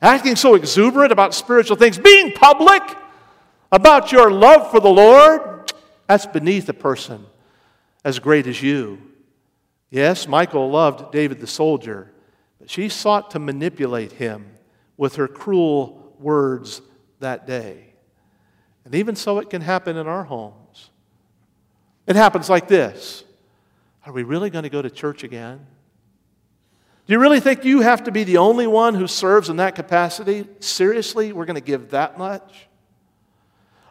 Acting 0.03 0.35
so 0.35 0.57
exuberant 0.57 1.13
about 1.13 1.33
spiritual 1.33 1.77
things, 1.77 1.97
being 1.97 2.33
public 2.33 2.83
about 3.71 4.11
your 4.11 4.33
love 4.33 4.69
for 4.73 4.81
the 4.81 4.91
Lord, 4.91 5.73
that's 6.09 6.27
beneath 6.27 6.69
a 6.69 6.75
person 6.75 7.25
as 8.05 8.19
great 8.19 8.49
as 8.49 8.61
you. 8.61 9.01
Yes, 9.91 10.27
Michal 10.27 10.69
loved 10.69 11.13
David 11.13 11.39
the 11.39 11.47
soldier, 11.47 12.11
but 12.59 12.69
she 12.69 12.89
sought 12.89 13.31
to 13.31 13.39
manipulate 13.39 14.11
him 14.11 14.51
with 14.97 15.15
her 15.15 15.29
cruel 15.29 16.17
words 16.19 16.83
that 17.21 17.47
day. 17.47 17.90
And 18.91 18.97
even 18.97 19.15
so, 19.15 19.39
it 19.39 19.51
can 19.51 19.63
happen 19.63 19.97
in 19.97 20.09
our 20.09 20.25
homes. 20.25 20.91
It 22.09 22.17
happens 22.17 22.51
like 22.51 22.67
this 22.67 23.23
Are 24.05 24.13
we 24.13 24.25
really 24.25 24.51
going 24.51 24.65
to 24.65 24.69
go 24.69 24.83
to 24.83 24.91
church 24.91 25.23
again? 25.23 25.65
Do 27.07 27.13
you 27.13 27.21
really 27.21 27.39
think 27.39 27.65
you 27.65 27.83
have 27.83 28.03
to 28.05 28.11
be 28.11 28.25
the 28.25 28.39
only 28.39 28.67
one 28.67 28.97
who 28.97 29.07
serves 29.07 29.49
in 29.49 29.59
that 29.59 29.77
capacity? 29.77 30.49
Seriously, 30.59 31.33
we're 31.33 31.45
going 31.45 31.55
to 31.55 31.61
give 31.61 31.91
that 31.91 32.19
much? 32.19 32.67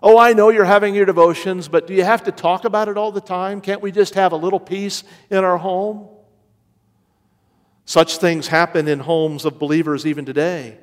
Oh, 0.03 0.19
I 0.19 0.33
know 0.33 0.49
you're 0.49 0.65
having 0.65 0.93
your 0.93 1.05
devotions, 1.05 1.69
but 1.69 1.87
do 1.87 1.93
you 1.93 2.03
have 2.03 2.25
to 2.25 2.33
talk 2.33 2.65
about 2.65 2.89
it 2.89 2.97
all 2.97 3.13
the 3.13 3.21
time? 3.21 3.61
Can't 3.61 3.81
we 3.81 3.93
just 3.93 4.15
have 4.15 4.33
a 4.33 4.35
little 4.35 4.59
peace 4.59 5.05
in 5.29 5.45
our 5.45 5.57
home? 5.57 6.09
Such 7.85 8.17
things 8.17 8.47
happen 8.47 8.89
in 8.89 8.99
homes 8.99 9.45
of 9.45 9.59
believers 9.59 10.05
even 10.05 10.25
today. 10.25 10.77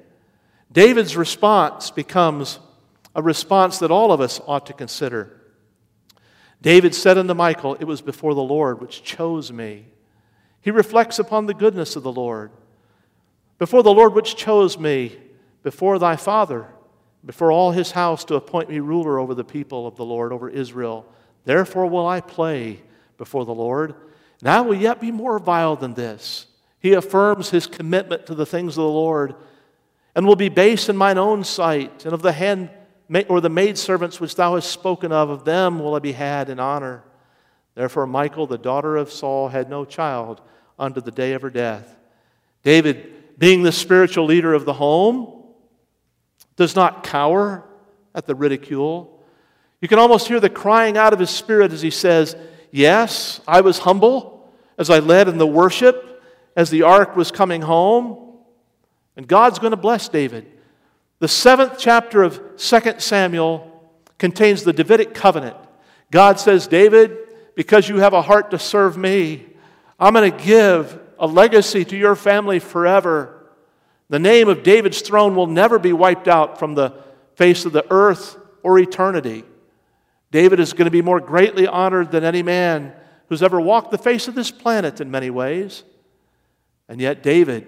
David's 0.72 1.18
response 1.18 1.90
becomes 1.90 2.60
a 3.16 3.22
response 3.22 3.80
that 3.80 3.90
all 3.90 4.12
of 4.12 4.20
us 4.20 4.40
ought 4.46 4.66
to 4.66 4.72
consider. 4.72 5.40
David 6.62 6.94
said 6.94 7.18
unto 7.18 7.34
Michal, 7.34 7.74
It 7.74 7.84
was 7.84 8.00
before 8.00 8.34
the 8.34 8.40
Lord 8.40 8.80
which 8.80 9.02
chose 9.02 9.50
me. 9.50 9.86
He 10.60 10.70
reflects 10.70 11.18
upon 11.18 11.46
the 11.46 11.54
goodness 11.54 11.96
of 11.96 12.04
the 12.04 12.12
Lord. 12.12 12.52
Before 13.58 13.82
the 13.82 13.92
Lord 13.92 14.14
which 14.14 14.36
chose 14.36 14.78
me, 14.78 15.18
before 15.64 15.98
thy 15.98 16.14
father 16.14 16.68
before 17.26 17.50
all 17.50 17.72
his 17.72 17.90
house 17.90 18.24
to 18.24 18.36
appoint 18.36 18.70
me 18.70 18.78
ruler 18.78 19.18
over 19.18 19.34
the 19.34 19.44
people 19.44 19.86
of 19.86 19.96
the 19.96 20.04
Lord, 20.04 20.32
over 20.32 20.48
Israel. 20.48 21.04
Therefore 21.44 21.86
will 21.86 22.06
I 22.06 22.20
play 22.20 22.82
before 23.18 23.44
the 23.44 23.54
Lord, 23.54 23.94
and 24.40 24.48
I 24.48 24.60
will 24.60 24.76
yet 24.76 25.00
be 25.00 25.10
more 25.10 25.40
vile 25.40 25.74
than 25.74 25.94
this. 25.94 26.46
He 26.78 26.92
affirms 26.92 27.50
his 27.50 27.66
commitment 27.66 28.26
to 28.26 28.34
the 28.34 28.46
things 28.46 28.72
of 28.78 28.84
the 28.84 28.88
Lord, 28.88 29.34
and 30.14 30.24
will 30.24 30.36
be 30.36 30.48
base 30.48 30.88
in 30.88 30.96
mine 30.96 31.18
own 31.18 31.42
sight, 31.42 32.04
and 32.04 32.14
of 32.14 32.22
the 32.22 32.32
or 33.28 33.40
the 33.40 33.48
maidservants 33.48 34.20
which 34.20 34.34
thou 34.34 34.54
hast 34.54 34.70
spoken 34.70 35.12
of, 35.12 35.30
of 35.30 35.44
them 35.44 35.78
will 35.78 35.94
I 35.94 36.00
be 36.00 36.12
had 36.12 36.48
in 36.48 36.58
honor. 36.58 37.04
Therefore, 37.74 38.06
Michal, 38.06 38.46
the 38.46 38.58
daughter 38.58 38.96
of 38.96 39.12
Saul, 39.12 39.48
had 39.48 39.68
no 39.68 39.84
child 39.84 40.40
unto 40.78 41.00
the 41.00 41.10
day 41.10 41.34
of 41.34 41.42
her 41.42 41.50
death. 41.50 41.96
David, 42.62 43.38
being 43.38 43.62
the 43.62 43.72
spiritual 43.72 44.24
leader 44.24 44.54
of 44.54 44.64
the 44.64 44.72
home, 44.72 45.44
does 46.56 46.74
not 46.74 47.04
cower 47.04 47.64
at 48.14 48.26
the 48.26 48.34
ridicule. 48.34 49.22
You 49.80 49.88
can 49.88 49.98
almost 49.98 50.26
hear 50.26 50.40
the 50.40 50.50
crying 50.50 50.96
out 50.96 51.12
of 51.12 51.18
his 51.18 51.30
spirit 51.30 51.72
as 51.72 51.82
he 51.82 51.90
says, 51.90 52.34
Yes, 52.70 53.40
I 53.46 53.60
was 53.60 53.78
humble 53.78 54.50
as 54.78 54.90
I 54.90 54.98
led 54.98 55.28
in 55.28 55.38
the 55.38 55.46
worship, 55.46 56.22
as 56.56 56.70
the 56.70 56.82
ark 56.82 57.14
was 57.16 57.30
coming 57.30 57.62
home. 57.62 58.38
And 59.16 59.26
God's 59.26 59.58
going 59.58 59.70
to 59.70 59.76
bless 59.76 60.08
David. 60.08 60.46
The 61.18 61.28
seventh 61.28 61.78
chapter 61.78 62.22
of 62.22 62.40
2 62.58 62.80
Samuel 62.98 63.72
contains 64.18 64.64
the 64.64 64.72
Davidic 64.72 65.14
covenant. 65.14 65.56
God 66.10 66.38
says, 66.38 66.66
David, 66.66 67.16
because 67.54 67.88
you 67.88 67.96
have 67.96 68.12
a 68.12 68.22
heart 68.22 68.50
to 68.50 68.58
serve 68.58 68.98
me, 68.98 69.46
I'm 69.98 70.12
going 70.12 70.30
to 70.30 70.44
give 70.44 71.00
a 71.18 71.26
legacy 71.26 71.84
to 71.86 71.96
your 71.96 72.14
family 72.14 72.58
forever. 72.58 73.46
The 74.10 74.18
name 74.18 74.48
of 74.48 74.62
David's 74.62 75.00
throne 75.00 75.34
will 75.34 75.46
never 75.46 75.78
be 75.78 75.92
wiped 75.92 76.28
out 76.28 76.58
from 76.58 76.74
the 76.74 77.02
face 77.34 77.64
of 77.64 77.72
the 77.72 77.86
earth 77.90 78.36
or 78.62 78.78
eternity. 78.78 79.44
David 80.30 80.60
is 80.60 80.74
going 80.74 80.84
to 80.84 80.90
be 80.90 81.02
more 81.02 81.20
greatly 81.20 81.66
honored 81.66 82.10
than 82.10 82.24
any 82.24 82.42
man 82.42 82.92
who's 83.28 83.42
ever 83.42 83.60
walked 83.60 83.90
the 83.90 83.98
face 83.98 84.28
of 84.28 84.34
this 84.34 84.50
planet 84.50 85.00
in 85.00 85.10
many 85.10 85.30
ways. 85.30 85.82
And 86.88 87.00
yet, 87.00 87.22
David, 87.22 87.66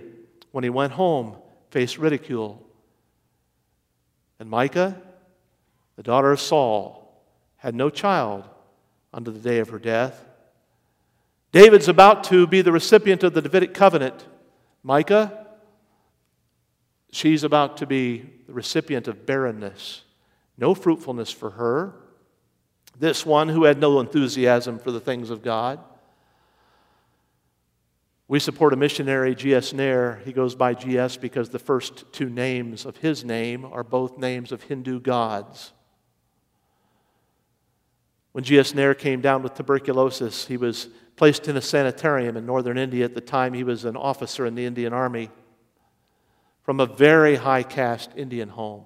when 0.53 0.65
he 0.65 0.71
went 0.71 0.93
home, 0.93 1.37
faced 1.71 1.99
ridicule. 1.99 2.68
And 4.39 4.51
Michal, 4.51 4.95
the 5.97 6.03
daughter 6.03 6.31
of 6.31 6.41
Saul, 6.41 7.23
had 7.57 7.75
no 7.75 7.91
child 7.91 8.45
unto 9.13 9.31
the 9.31 9.41
day 9.41 9.59
of 9.59 9.71
her 9.71 9.79
death. 9.79 10.25
David's 11.51 11.89
about 11.89 12.25
to 12.25 12.47
be 12.47 12.63
the 12.63 12.73
recipient 12.73 13.23
of 13.23 13.35
the 13.35 13.43
Davidic 13.43 13.75
covenant. 13.75 14.27
Michal, 14.85 15.31
she's 17.11 17.43
about 17.43 17.79
to 17.79 17.87
be 17.87 18.19
the 18.47 18.53
recipient 18.53 19.09
of 19.09 19.27
barrenness. 19.27 20.03
No 20.57 20.75
fruitfulness 20.75 21.31
for 21.31 21.51
her. 21.51 21.95
This 22.99 23.25
one 23.25 23.49
who 23.49 23.65
had 23.65 23.79
no 23.79 24.01
enthusiasm 24.01 24.79
for 24.79 24.91
the 24.91 25.01
things 25.01 25.31
of 25.31 25.43
God. 25.43 25.81
We 28.31 28.41
support 28.41 28.75
a 28.75 28.77
missionary, 28.77 29.35
G.S. 29.35 29.73
Nair. 29.73 30.21
He 30.23 30.35
goes 30.35 30.55
by 30.55 30.75
G.S. 30.75 31.17
because 31.17 31.49
the 31.49 31.59
first 31.59 32.05
two 32.13 32.29
names 32.29 32.85
of 32.85 32.99
his 32.99 33.25
name 33.25 33.65
are 33.65 33.83
both 33.83 34.19
names 34.19 34.53
of 34.53 34.63
Hindu 34.65 35.01
gods. 35.01 35.73
When 38.33 38.45
G.S. 38.45 38.75
Nair 38.75 38.95
came 38.95 39.23
down 39.23 39.43
with 39.43 39.55
tuberculosis, 39.55 40.47
he 40.47 40.59
was 40.59 40.91
placed 41.17 41.49
in 41.49 41.57
a 41.57 41.63
sanitarium 41.63 42.37
in 42.37 42.45
northern 42.45 42.77
India. 42.77 43.07
At 43.07 43.15
the 43.15 43.23
time, 43.23 43.55
he 43.55 43.65
was 43.65 43.87
an 43.87 43.97
officer 43.97 44.45
in 44.45 44.55
the 44.55 44.67
Indian 44.67 44.93
Army 44.93 45.31
from 46.63 46.81
a 46.81 46.87
very 46.87 47.37
high 47.37 47.63
caste 47.63 48.11
Indian 48.15 48.51
home. 48.51 48.85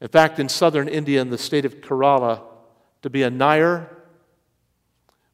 In 0.00 0.06
fact, 0.06 0.38
in 0.38 0.48
southern 0.48 0.86
India, 0.86 1.20
in 1.20 1.30
the 1.30 1.38
state 1.38 1.64
of 1.64 1.80
Kerala, 1.80 2.40
to 3.02 3.10
be 3.10 3.24
a 3.24 3.30
Nair 3.30 3.90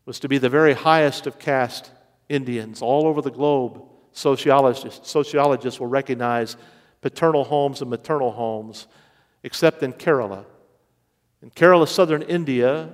was 0.06 0.18
to 0.20 0.28
be 0.28 0.38
the 0.38 0.48
very 0.48 0.72
highest 0.72 1.26
of 1.26 1.38
caste 1.38 1.90
Indians. 2.28 2.82
All 2.82 3.06
over 3.06 3.22
the 3.22 3.30
globe, 3.30 3.82
sociologists, 4.12 5.10
sociologists 5.10 5.80
will 5.80 5.86
recognize 5.86 6.56
paternal 7.00 7.44
homes 7.44 7.80
and 7.80 7.90
maternal 7.90 8.32
homes, 8.32 8.86
except 9.42 9.82
in 9.82 9.92
Kerala. 9.92 10.44
In 11.42 11.50
Kerala, 11.50 11.88
southern 11.88 12.22
India, 12.22 12.90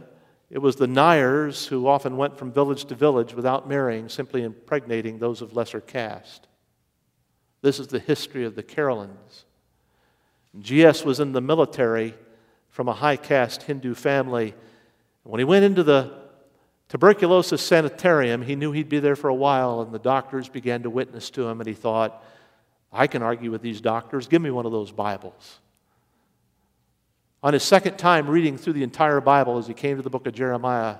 it 0.50 0.58
was 0.58 0.76
the 0.76 0.86
Nairs 0.86 1.66
who 1.66 1.86
often 1.86 2.16
went 2.16 2.38
from 2.38 2.52
village 2.52 2.84
to 2.86 2.94
village 2.94 3.34
without 3.34 3.68
marrying, 3.68 4.08
simply 4.08 4.42
impregnating 4.42 5.18
those 5.18 5.40
of 5.42 5.56
lesser 5.56 5.80
caste. 5.80 6.46
This 7.62 7.80
is 7.80 7.88
the 7.88 7.98
history 7.98 8.44
of 8.44 8.54
the 8.54 8.62
Keralans. 8.62 9.44
G.S. 10.58 11.04
was 11.04 11.18
in 11.18 11.32
the 11.32 11.40
military 11.40 12.14
from 12.68 12.88
a 12.88 12.92
high 12.92 13.16
caste 13.16 13.62
Hindu 13.62 13.94
family. 13.94 14.54
When 15.22 15.38
he 15.38 15.44
went 15.44 15.64
into 15.64 15.82
the 15.82 16.23
tuberculosis 16.88 17.62
sanitarium, 17.62 18.42
he 18.42 18.56
knew 18.56 18.72
he'd 18.72 18.88
be 18.88 19.00
there 19.00 19.16
for 19.16 19.28
a 19.28 19.34
while, 19.34 19.80
and 19.80 19.92
the 19.92 19.98
doctors 19.98 20.48
began 20.48 20.82
to 20.82 20.90
witness 20.90 21.30
to 21.30 21.48
him, 21.48 21.60
and 21.60 21.68
he 21.68 21.74
thought, 21.74 22.22
I 22.92 23.06
can 23.06 23.22
argue 23.22 23.50
with 23.50 23.62
these 23.62 23.80
doctors. 23.80 24.28
Give 24.28 24.40
me 24.40 24.50
one 24.50 24.66
of 24.66 24.72
those 24.72 24.92
Bibles. 24.92 25.58
On 27.42 27.52
his 27.52 27.62
second 27.62 27.98
time 27.98 28.28
reading 28.28 28.56
through 28.56 28.72
the 28.72 28.82
entire 28.82 29.20
Bible 29.20 29.58
as 29.58 29.66
he 29.66 29.74
came 29.74 29.96
to 29.96 30.02
the 30.02 30.10
book 30.10 30.26
of 30.26 30.34
Jeremiah, 30.34 30.96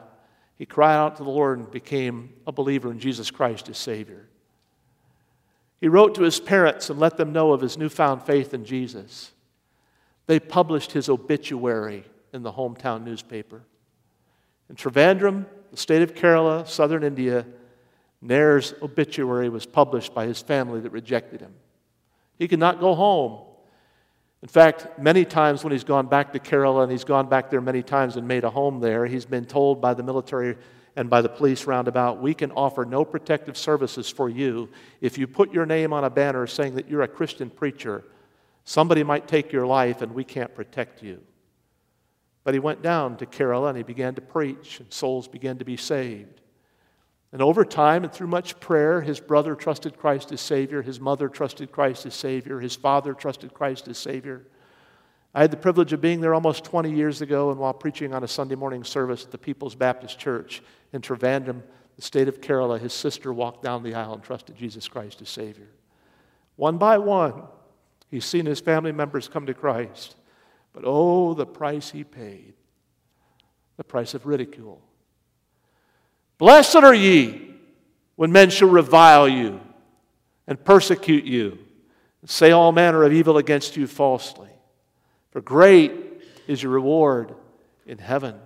he 0.56 0.66
cried 0.66 0.96
out 0.96 1.16
to 1.16 1.24
the 1.24 1.30
Lord 1.30 1.58
and 1.58 1.70
became 1.70 2.34
a 2.46 2.52
believer 2.52 2.90
in 2.90 2.98
Jesus 2.98 3.30
Christ 3.30 3.68
as 3.68 3.78
Savior. 3.78 4.28
He 5.80 5.88
wrote 5.88 6.14
to 6.16 6.22
his 6.22 6.40
parents 6.40 6.90
and 6.90 6.98
let 6.98 7.16
them 7.16 7.32
know 7.32 7.52
of 7.52 7.60
his 7.60 7.78
newfound 7.78 8.22
faith 8.22 8.54
in 8.54 8.64
Jesus. 8.64 9.32
They 10.26 10.40
published 10.40 10.92
his 10.92 11.08
obituary 11.08 12.04
in 12.32 12.42
the 12.42 12.52
hometown 12.52 13.04
newspaper. 13.04 13.62
In 14.68 14.76
Trivandrum, 14.76 15.46
the 15.74 15.80
state 15.80 16.02
of 16.02 16.14
Kerala, 16.14 16.66
southern 16.66 17.04
India, 17.04 17.46
Nair's 18.20 18.74
obituary 18.80 19.48
was 19.48 19.66
published 19.66 20.14
by 20.14 20.26
his 20.26 20.40
family 20.40 20.80
that 20.80 20.90
rejected 20.92 21.40
him. 21.40 21.54
He 22.38 22.48
could 22.48 22.58
not 22.58 22.80
go 22.80 22.94
home 22.94 23.40
in 24.44 24.48
fact, 24.48 24.98
many 24.98 25.24
times 25.24 25.64
when 25.64 25.72
he's 25.72 25.84
gone 25.84 26.06
back 26.06 26.34
to 26.34 26.38
Kerala, 26.38 26.82
and 26.82 26.92
he's 26.92 27.02
gone 27.02 27.30
back 27.30 27.48
there 27.48 27.62
many 27.62 27.82
times 27.82 28.16
and 28.16 28.28
made 28.28 28.44
a 28.44 28.50
home 28.50 28.78
there, 28.78 29.06
he's 29.06 29.24
been 29.24 29.46
told 29.46 29.80
by 29.80 29.94
the 29.94 30.02
military 30.02 30.58
and 30.96 31.08
by 31.08 31.22
the 31.22 31.30
police 31.30 31.64
roundabout, 31.64 32.20
we 32.20 32.34
can 32.34 32.50
offer 32.50 32.84
no 32.84 33.06
protective 33.06 33.56
services 33.56 34.10
for 34.10 34.28
you. 34.28 34.68
If 35.00 35.16
you 35.16 35.26
put 35.26 35.50
your 35.50 35.64
name 35.64 35.94
on 35.94 36.04
a 36.04 36.10
banner 36.10 36.46
saying 36.46 36.74
that 36.74 36.90
you're 36.90 37.00
a 37.00 37.08
Christian 37.08 37.48
preacher, 37.48 38.04
somebody 38.64 39.02
might 39.02 39.26
take 39.26 39.50
your 39.50 39.66
life 39.66 40.02
and 40.02 40.12
we 40.12 40.24
can't 40.24 40.54
protect 40.54 41.02
you. 41.02 41.22
But 42.44 42.54
he 42.54 42.60
went 42.60 42.82
down 42.82 43.16
to 43.16 43.26
Kerala 43.26 43.70
and 43.70 43.76
he 43.76 43.82
began 43.82 44.14
to 44.14 44.20
preach, 44.20 44.78
and 44.78 44.92
souls 44.92 45.26
began 45.26 45.58
to 45.58 45.64
be 45.64 45.76
saved. 45.76 46.42
And 47.32 47.42
over 47.42 47.64
time 47.64 48.04
and 48.04 48.12
through 48.12 48.28
much 48.28 48.60
prayer, 48.60 49.00
his 49.00 49.18
brother 49.18 49.56
trusted 49.56 49.98
Christ 49.98 50.30
as 50.30 50.40
Savior, 50.40 50.82
his 50.82 51.00
mother 51.00 51.28
trusted 51.28 51.72
Christ 51.72 52.06
as 52.06 52.14
Savior, 52.14 52.60
his 52.60 52.76
father 52.76 53.12
trusted 53.12 53.52
Christ 53.52 53.88
as 53.88 53.98
Savior. 53.98 54.46
I 55.34 55.40
had 55.40 55.50
the 55.50 55.56
privilege 55.56 55.92
of 55.92 56.00
being 56.00 56.20
there 56.20 56.32
almost 56.32 56.62
20 56.62 56.92
years 56.92 57.22
ago, 57.22 57.50
and 57.50 57.58
while 57.58 57.72
preaching 57.72 58.14
on 58.14 58.22
a 58.22 58.28
Sunday 58.28 58.54
morning 58.54 58.84
service 58.84 59.24
at 59.24 59.32
the 59.32 59.38
People's 59.38 59.74
Baptist 59.74 60.16
Church 60.16 60.62
in 60.92 61.00
Trivandrum, 61.00 61.62
the 61.96 62.02
state 62.02 62.28
of 62.28 62.40
Kerala, 62.40 62.78
his 62.78 62.92
sister 62.92 63.32
walked 63.32 63.64
down 63.64 63.82
the 63.82 63.94
aisle 63.94 64.14
and 64.14 64.22
trusted 64.22 64.56
Jesus 64.56 64.86
Christ 64.86 65.20
as 65.20 65.28
Savior. 65.28 65.68
One 66.54 66.78
by 66.78 66.98
one, 66.98 67.42
he's 68.12 68.24
seen 68.24 68.46
his 68.46 68.60
family 68.60 68.92
members 68.92 69.26
come 69.26 69.46
to 69.46 69.54
Christ. 69.54 70.14
But 70.74 70.82
oh, 70.84 71.32
the 71.32 71.46
price 71.46 71.90
he 71.90 72.04
paid 72.04 72.52
the 73.76 73.84
price 73.84 74.14
of 74.14 74.26
ridicule 74.26 74.80
Blessed 76.38 76.76
are 76.76 76.94
ye 76.94 77.54
when 78.16 78.32
men 78.32 78.50
shall 78.50 78.68
revile 78.68 79.28
you 79.28 79.60
and 80.46 80.62
persecute 80.62 81.24
you 81.24 81.58
and 82.20 82.28
say 82.28 82.50
all 82.50 82.72
manner 82.72 83.04
of 83.04 83.12
evil 83.12 83.38
against 83.38 83.76
you 83.76 83.86
falsely. 83.86 84.50
For 85.30 85.40
great 85.40 85.92
is 86.46 86.62
your 86.62 86.72
reward 86.72 87.34
in 87.86 87.98
heaven. 87.98 88.36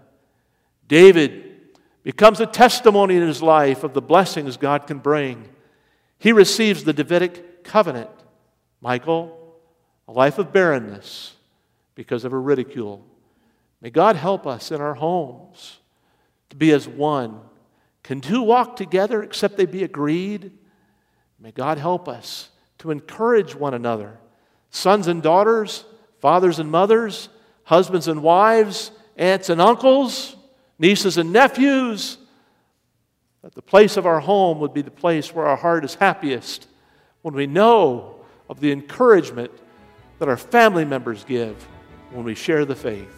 David 0.87 1.45
becomes 2.03 2.41
a 2.41 2.47
testimony 2.47 3.17
in 3.17 3.27
his 3.27 3.43
life 3.43 3.85
of 3.85 3.95
the 3.95 4.03
blessings 4.03 4.57
God 4.57 4.87
can 4.87 4.99
bring. 4.99 5.49
He 6.19 6.33
receives 6.33 6.85
the 6.85 6.93
Davidic 6.93 7.65
covenant. 7.65 8.11
Michal, 8.81 9.57
a 10.07 10.13
life 10.13 10.39
of 10.39 10.53
barrenness 10.53 11.35
because 11.99 12.25
of 12.25 12.31
her 12.31 12.41
ridicule. 12.41 13.05
May 13.81 13.91
God 13.91 14.15
help 14.15 14.47
us 14.47 14.71
in 14.71 14.81
our 14.81 14.95
homes 14.95 15.79
to 16.49 16.55
be 16.55 16.71
as 16.71 16.87
one 16.87 17.41
can 18.05 18.21
two 18.21 18.41
walk 18.41 18.77
together 18.77 19.21
except 19.21 19.57
they 19.57 19.67
be 19.67 19.83
agreed? 19.83 20.53
May 21.41 21.51
God 21.51 21.77
help 21.77 22.09
us 22.09 22.51
to 22.79 22.93
encourage 22.93 23.57
one 23.57 23.75
another. 23.75 24.17
Sons 24.71 25.09
and 25.09 25.21
daughters, 25.21 25.85
fathers 26.21 26.61
and 26.61 26.71
mothers, 26.71 27.31
husbands 27.65 28.07
and 28.07 28.23
wives, 28.23 28.93
aunts 29.17 29.51
and 29.51 29.61
uncles, 29.61 30.37
nieces 30.79 31.19
and 31.19 31.33
nephews. 31.33 32.17
That 33.43 33.57
the 33.57 33.61
place 33.61 33.97
of 33.97 34.07
our 34.07 34.21
home 34.21 34.61
would 34.61 34.73
be 34.73 34.83
the 34.83 34.91
place 34.93 35.35
where 35.35 35.47
our 35.47 35.57
heart 35.57 35.85
is 35.85 35.97
happiest 35.97 36.69
when 37.23 37.35
we 37.35 37.49
know 37.49 38.21
of 38.49 38.61
the 38.61 38.71
encouragement 38.71 39.51
that 40.21 40.29
our 40.29 40.37
family 40.37 40.85
members 40.85 41.25
give 41.25 41.67
when 42.11 42.25
we 42.25 42.35
share 42.35 42.65
the 42.65 42.75
faith. 42.75 43.09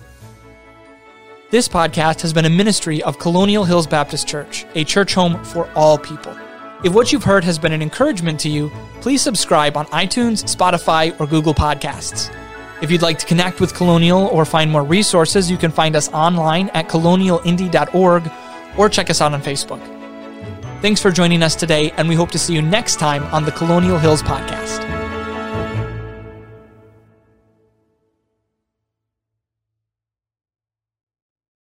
This 1.50 1.68
podcast 1.68 2.20
has 2.20 2.32
been 2.32 2.44
a 2.44 2.50
ministry 2.50 3.02
of 3.02 3.18
Colonial 3.18 3.64
Hills 3.64 3.86
Baptist 3.86 4.28
Church, 4.28 4.64
a 4.74 4.84
church 4.84 5.14
home 5.14 5.42
for 5.44 5.68
all 5.74 5.98
people. 5.98 6.36
If 6.84 6.94
what 6.94 7.12
you've 7.12 7.24
heard 7.24 7.44
has 7.44 7.58
been 7.58 7.72
an 7.72 7.82
encouragement 7.82 8.40
to 8.40 8.48
you, 8.48 8.70
please 9.00 9.20
subscribe 9.20 9.76
on 9.76 9.86
iTunes, 9.86 10.44
Spotify, 10.44 11.18
or 11.20 11.26
Google 11.26 11.52
Podcasts. 11.52 12.34
If 12.80 12.90
you'd 12.90 13.02
like 13.02 13.18
to 13.18 13.26
connect 13.26 13.60
with 13.60 13.74
Colonial 13.74 14.26
or 14.28 14.44
find 14.44 14.70
more 14.70 14.84
resources, 14.84 15.50
you 15.50 15.58
can 15.58 15.70
find 15.70 15.94
us 15.96 16.08
online 16.12 16.70
at 16.70 16.88
colonialindy.org 16.88 18.30
or 18.78 18.88
check 18.88 19.10
us 19.10 19.20
out 19.20 19.34
on 19.34 19.42
Facebook. 19.42 19.80
Thanks 20.80 21.02
for 21.02 21.10
joining 21.10 21.42
us 21.42 21.54
today, 21.54 21.90
and 21.98 22.08
we 22.08 22.14
hope 22.14 22.30
to 22.30 22.38
see 22.38 22.54
you 22.54 22.62
next 22.62 22.98
time 22.98 23.24
on 23.34 23.44
the 23.44 23.52
Colonial 23.52 23.98
Hills 23.98 24.22
Podcast. 24.22 24.89